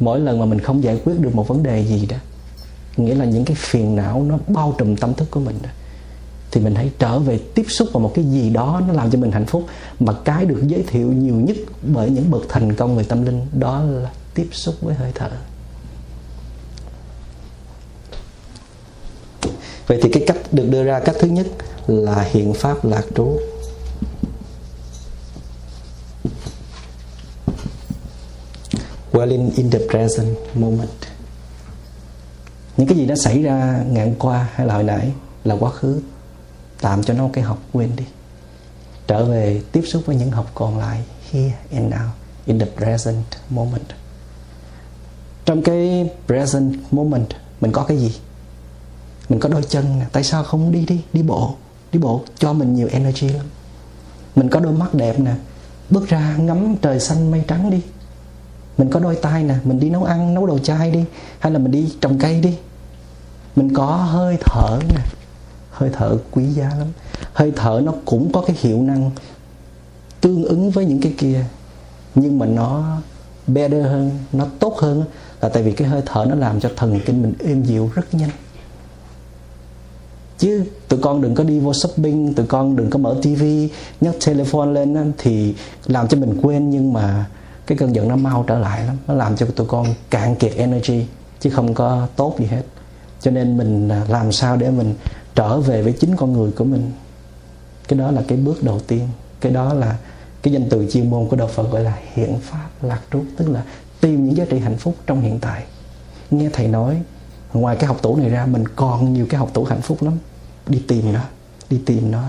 [0.00, 2.16] Mỗi lần mà mình không giải quyết được một vấn đề gì đó,
[2.96, 5.70] nghĩa là những cái phiền não nó bao trùm tâm thức của mình đó
[6.50, 9.18] thì mình hãy trở về tiếp xúc vào một cái gì đó nó làm cho
[9.18, 9.66] mình hạnh phúc.
[10.00, 13.46] Mà cái được giới thiệu nhiều nhất bởi những bậc thành công về tâm linh
[13.52, 15.30] đó là tiếp xúc với hơi thở.
[19.86, 21.46] Vậy thì cái cách được đưa ra, cách thứ nhất
[21.86, 23.38] là hiện pháp lạc trú.
[29.12, 30.88] Dwelling in the present moment.
[32.76, 35.12] Những cái gì đã xảy ra ngàn qua hay là hồi nãy
[35.44, 36.00] là quá khứ
[36.80, 38.04] tạm cho nó cái học quên đi.
[39.06, 42.08] Trở về tiếp xúc với những học còn lại, here and now,
[42.46, 43.86] in the present moment.
[45.44, 47.28] Trong cái present moment,
[47.60, 48.16] mình có cái gì?
[49.28, 51.54] Mình có đôi chân tại sao không đi đi đi bộ?
[51.92, 53.46] Đi bộ cho mình nhiều energy lắm.
[54.36, 55.34] Mình có đôi mắt đẹp nè.
[55.90, 57.80] Bước ra ngắm trời xanh mây trắng đi.
[58.78, 59.54] Mình có đôi tay nè.
[59.64, 61.04] Mình đi nấu ăn, nấu đồ chay đi.
[61.38, 62.58] Hay là mình đi trồng cây đi.
[63.56, 65.00] Mình có hơi thở nè
[65.78, 66.88] hơi thở quý giá lắm.
[67.32, 69.10] Hơi thở nó cũng có cái hiệu năng
[70.20, 71.44] tương ứng với những cái kia,
[72.14, 72.96] nhưng mà nó
[73.46, 75.04] better hơn, nó tốt hơn
[75.40, 78.14] là tại vì cái hơi thở nó làm cho thần kinh mình êm dịu rất
[78.14, 78.30] nhanh.
[80.38, 83.68] Chứ tụi con đừng có đi vô shopping, tụi con đừng có mở tivi
[84.00, 85.54] nhấc telephone lên thì
[85.86, 87.26] làm cho mình quên, nhưng mà
[87.66, 88.96] cái cơn giận nó mau trở lại lắm.
[89.06, 91.06] Nó làm cho tụi con cạn kiệt energy,
[91.40, 92.62] chứ không có tốt gì hết.
[93.20, 94.94] Cho nên mình à, làm sao để mình
[95.38, 96.92] trở về với chính con người của mình.
[97.88, 99.08] Cái đó là cái bước đầu tiên.
[99.40, 99.96] Cái đó là
[100.42, 103.48] cái danh từ chuyên môn của đạo Phật gọi là hiện pháp lạc trú, tức
[103.48, 103.62] là
[104.00, 105.64] tìm những giá trị hạnh phúc trong hiện tại.
[106.30, 107.02] Nghe thầy nói,
[107.52, 110.18] ngoài cái học tủ này ra, mình còn nhiều cái học tủ hạnh phúc lắm.
[110.66, 111.20] Đi tìm nó,
[111.70, 112.22] đi tìm nó.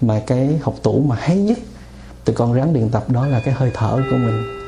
[0.00, 1.58] Mà cái học tủ mà hay nhất
[2.24, 4.59] từ con rắn điện tập đó là cái hơi thở của mình.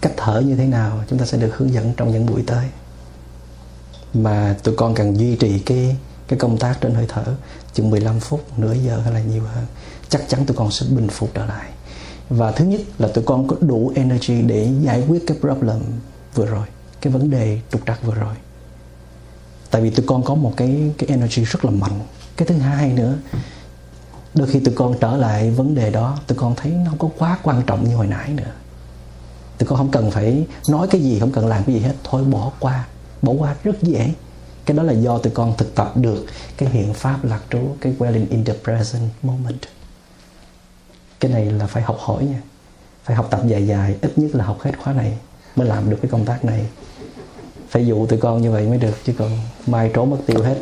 [0.00, 2.66] Cách thở như thế nào, chúng ta sẽ được hướng dẫn trong những buổi tới.
[4.14, 5.96] Mà tụi con cần duy trì cái
[6.28, 7.24] cái công tác trên hơi thở
[7.74, 9.66] chừng 15 phút, nửa giờ hay là nhiều hơn.
[10.08, 11.70] Chắc chắn tụi con sẽ bình phục trở lại.
[12.28, 15.80] Và thứ nhất là tụi con có đủ energy để giải quyết cái problem
[16.34, 16.66] vừa rồi,
[17.00, 18.34] cái vấn đề trục trặc vừa rồi.
[19.70, 22.00] Tại vì tụi con có một cái cái energy rất là mạnh.
[22.36, 23.14] Cái thứ hai nữa,
[24.34, 27.08] đôi khi tụi con trở lại vấn đề đó, tụi con thấy nó không có
[27.18, 28.52] quá quan trọng như hồi nãy nữa
[29.60, 31.94] tụi con không cần phải nói cái gì, không cần làm cái gì hết.
[32.04, 32.86] Thôi, bỏ qua.
[33.22, 34.12] Bỏ qua rất dễ.
[34.64, 36.24] Cái đó là do tụi con thực tập được
[36.56, 39.60] cái hiện pháp lạc trú, cái dwelling in the present moment.
[41.20, 42.40] Cái này là phải học hỏi nha.
[43.04, 45.18] Phải học tập dài dài, ít nhất là học hết khóa này
[45.56, 46.66] mới làm được cái công tác này.
[47.68, 50.56] Phải dụ tụi con như vậy mới được, chứ còn mai trốn mất tiêu hết.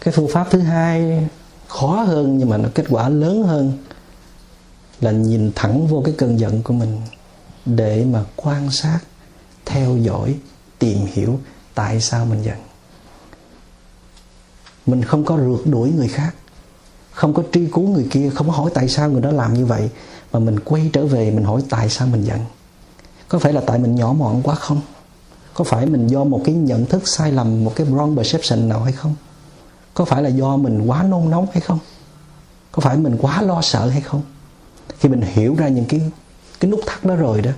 [0.00, 1.28] Cái phương pháp thứ hai,
[1.68, 3.72] khó hơn nhưng mà nó kết quả lớn hơn
[5.00, 7.00] là nhìn thẳng vô cái cơn giận của mình
[7.66, 8.98] để mà quan sát,
[9.66, 10.36] theo dõi,
[10.78, 11.40] tìm hiểu
[11.74, 12.56] tại sao mình giận.
[14.86, 16.34] Mình không có rượt đuổi người khác,
[17.12, 19.66] không có truy cứu người kia, không có hỏi tại sao người đó làm như
[19.66, 19.90] vậy,
[20.32, 22.40] mà mình quay trở về mình hỏi tại sao mình giận.
[23.28, 24.80] Có phải là tại mình nhỏ mọn quá không?
[25.54, 28.82] Có phải mình do một cái nhận thức sai lầm, một cái wrong perception nào
[28.82, 29.14] hay không?
[29.94, 31.78] Có phải là do mình quá nôn nóng hay không?
[32.72, 34.22] Có phải mình quá lo sợ hay không?
[34.98, 36.00] Khi mình hiểu ra những cái
[36.60, 37.50] cái nút thắt đó rồi đó,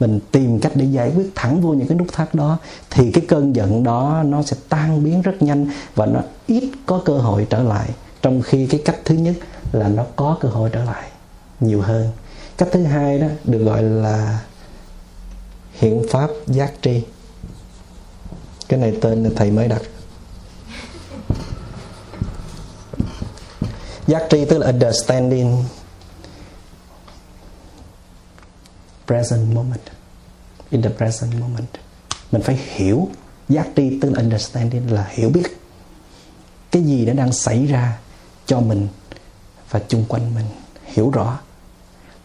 [0.00, 2.58] mình tìm cách để giải quyết thẳng vô những cái nút thắt đó,
[2.90, 7.02] thì cái cơn giận đó nó sẽ tan biến rất nhanh và nó ít có
[7.04, 7.88] cơ hội trở lại,
[8.22, 9.34] trong khi cái cách thứ nhất
[9.72, 11.10] là nó có cơ hội trở lại
[11.60, 12.10] nhiều hơn.
[12.58, 14.40] Cách thứ hai đó được gọi là
[15.72, 17.02] hiện pháp giác tri.
[18.68, 19.82] Cái này tên là thầy mới đặt.
[24.06, 25.64] Giác tri tức là understanding.
[29.06, 29.80] Present moment.
[30.70, 31.68] In the present moment,
[32.32, 33.08] mình phải hiểu
[33.48, 35.60] giác tri, tức là understanding, là hiểu biết
[36.70, 37.98] cái gì đã đang xảy ra
[38.46, 38.88] cho mình
[39.70, 40.46] và chung quanh mình,
[40.84, 41.38] hiểu rõ.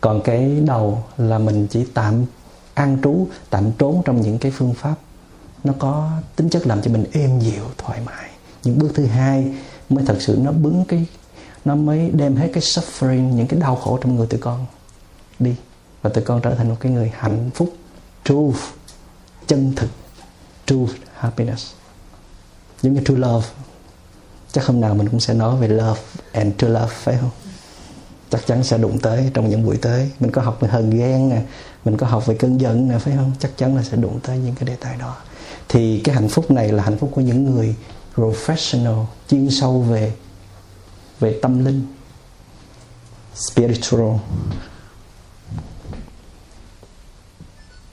[0.01, 2.25] Còn cái đầu là mình chỉ tạm
[2.73, 4.95] an trú, tạm trốn trong những cái phương pháp
[5.63, 8.29] nó có tính chất làm cho mình êm dịu, thoải mái.
[8.63, 9.53] Những bước thứ hai
[9.89, 11.05] mới thật sự nó bứng cái,
[11.65, 14.65] nó mới đem hết cái suffering, những cái đau khổ trong người tụi con
[15.39, 15.55] đi
[16.01, 17.75] và tụi con trở thành một cái người hạnh phúc,
[18.23, 18.59] true,
[19.47, 19.89] chân thực,
[20.65, 21.71] true happiness.
[22.81, 23.47] Giống như true love.
[24.51, 27.29] Chắc hôm nào mình cũng sẽ nói về love and true love, phải không?
[28.29, 30.11] Chắc chắn sẽ đụng tới trong những buổi tới.
[30.19, 31.41] Mình có học về hờn ghen nè,
[31.85, 33.31] mình có học về cơn giận nè, phải không?
[33.39, 35.17] Chắc chắn là sẽ đụng tới những cái đề tài đó.
[35.69, 37.75] Thì cái hạnh phúc này là hạnh phúc của những người
[38.15, 40.13] professional, chuyên sâu về
[41.19, 41.85] về tâm linh,
[43.35, 44.15] spiritual.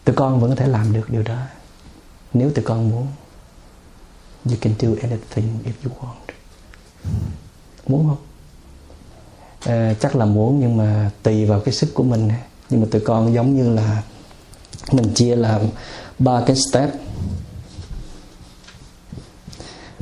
[0.08, 1.36] Tụi con vẫn có thể làm được điều đó.
[2.32, 3.06] Nếu tụi con muốn
[4.44, 6.32] you can do anything if you want.
[7.86, 8.16] Muốn không?
[9.66, 12.28] À, chắc là muốn nhưng mà tùy vào cái sức của mình
[12.70, 14.02] nhưng mà tụi con giống như là
[14.92, 15.60] mình chia làm
[16.18, 16.90] ba cái step.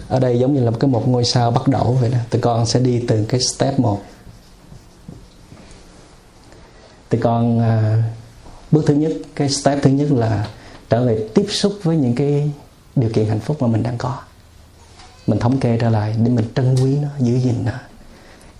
[0.08, 2.18] Ở đây giống như là cái một ngôi sao bắt đầu vậy đó.
[2.30, 4.02] Tụi con sẽ đi từ cái step một.
[7.08, 8.02] Tụi con à,
[8.70, 10.48] bước thứ nhất, cái step thứ nhất là
[10.90, 12.50] trở về tiếp xúc với những cái
[12.96, 14.18] điều kiện hạnh phúc mà mình đang có.
[15.26, 17.72] Mình thống kê trở lại để mình trân quý nó, giữ gìn nó.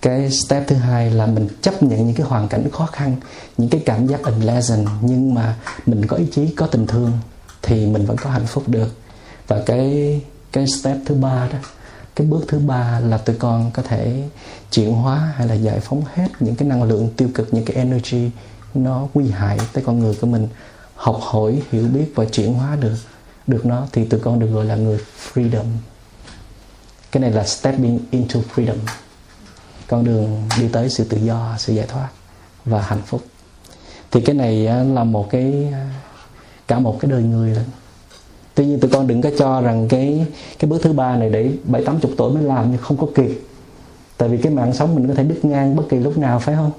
[0.01, 3.15] Cái step thứ hai là mình chấp nhận những cái hoàn cảnh khó khăn,
[3.57, 5.55] những cái cảm giác unpleasant, nhưng mà
[5.85, 7.11] mình có ý chí, có tình thương
[7.61, 8.95] thì mình vẫn có hạnh phúc được.
[9.47, 10.21] Và cái
[10.51, 11.59] cái step thứ ba đó,
[12.15, 14.23] cái bước thứ ba là tụi con có thể
[14.71, 17.75] chuyển hóa hay là giải phóng hết những cái năng lượng tiêu cực, những cái
[17.75, 18.29] energy
[18.73, 20.47] nó nguy hại tới con người của mình,
[20.95, 22.95] học hỏi, hiểu biết và chuyển hóa được
[23.47, 24.99] được nó, thì tụi con được gọi là người
[25.33, 25.65] freedom.
[27.11, 28.77] Cái này là stepping into freedom.
[29.87, 32.09] Con đường đi tới sự tự do, sự giải thoát
[32.65, 33.21] và hạnh phúc.
[34.11, 35.73] Thì cái này là một cái
[36.67, 37.65] cả một cái đời người lên
[38.57, 40.25] tuy nhiên tụi con đừng có cho rằng cái
[40.59, 43.07] cái bước thứ ba này để bảy, tám chục tuổi mới làm nhưng không có
[43.15, 43.41] kịp.
[44.17, 46.55] Tại vì cái mạng sống mình có thể đứt ngang bất kỳ lúc nào, phải
[46.55, 46.71] không?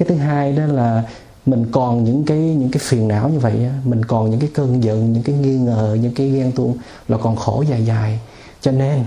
[0.00, 1.02] Cái thứ hai đó là
[1.46, 4.84] mình còn những cái những cái phiền não như vậy mình còn những cái cơn
[4.84, 6.78] giận những cái nghi ngờ những cái ghen tuông
[7.08, 8.20] là còn khổ dài dài.
[8.60, 9.04] Cho nên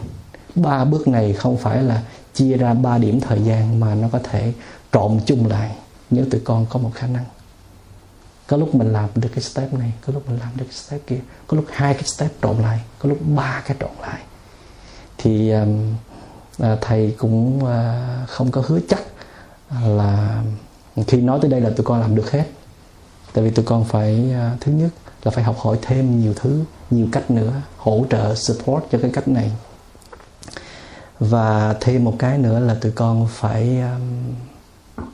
[0.56, 2.02] ba bước này không phải là
[2.34, 4.54] chia ra ba điểm thời gian mà nó có thể
[4.92, 5.76] trộn chung lại
[6.10, 7.26] nếu tụi con có một khả năng.
[8.48, 11.08] Có lúc mình làm được cái step này có lúc mình làm được cái step
[11.08, 14.22] kia có lúc hai cái step trộn lại có lúc ba cái trộn lại.
[15.18, 15.96] Thì um,
[16.60, 19.02] à, thầy cũng à, không có hứa chắc
[19.82, 20.44] là
[21.08, 22.46] khi nói tới đây là tụi con làm được hết.
[23.34, 24.90] Tại vì tụi con phải à, thứ nhất
[25.24, 29.12] là phải học hỏi thêm nhiều thứ nhiều cách nữa hỗ trợ support cho cái
[29.14, 29.52] cách này.
[31.20, 34.34] Và thêm một cái nữa là tụi con phải um,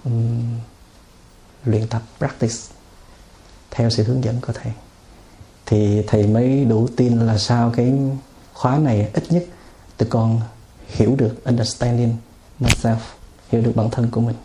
[0.06, 0.42] um,
[1.66, 2.56] luyện tập practice
[3.72, 4.74] theo sự hướng dẫn của thầy.
[5.66, 7.94] Thì thầy mới đủ tin là sau cái
[8.54, 9.46] khóa này ít nhất
[9.98, 10.42] tụi con
[10.88, 12.16] hiểu được understanding
[12.60, 12.98] myself
[13.50, 14.36] hiểu được bản thân của mình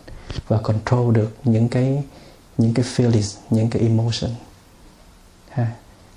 [0.47, 2.03] và control được những cái
[2.57, 4.31] những cái feelings những cái emotion.
[5.49, 5.71] Ha.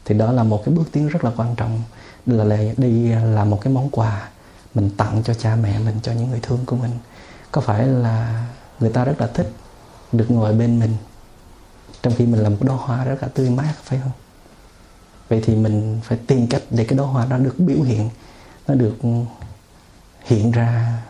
[0.05, 1.83] Thì đó là một cái bước tiến rất là quan trọng.
[2.27, 4.29] Là, là đi là một cái món quà
[4.75, 6.91] mình tặng cho cha mẹ mình cho những người thương của mình.
[7.53, 8.47] Có phải là
[8.81, 9.53] người ta rất là thích
[10.13, 10.97] được ngồi bên mình
[12.03, 14.13] trong khi mình làm một đóa hoa rất là tươi mát phải không?
[15.29, 18.11] Vậy thì mình phải tìm cách để cái đóa hoa đó được biểu hiện
[18.69, 18.97] nó được
[20.25, 21.03] hiện ra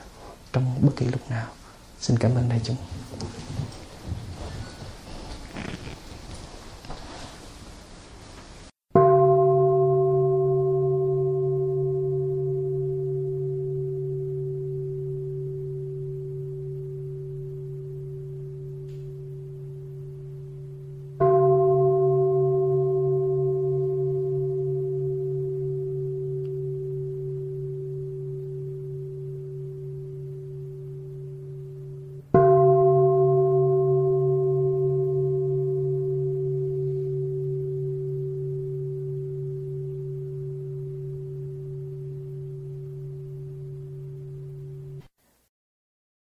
[0.53, 1.47] trong bất kỳ lúc nào.
[2.01, 2.77] Xin cảm ơn đại chúng.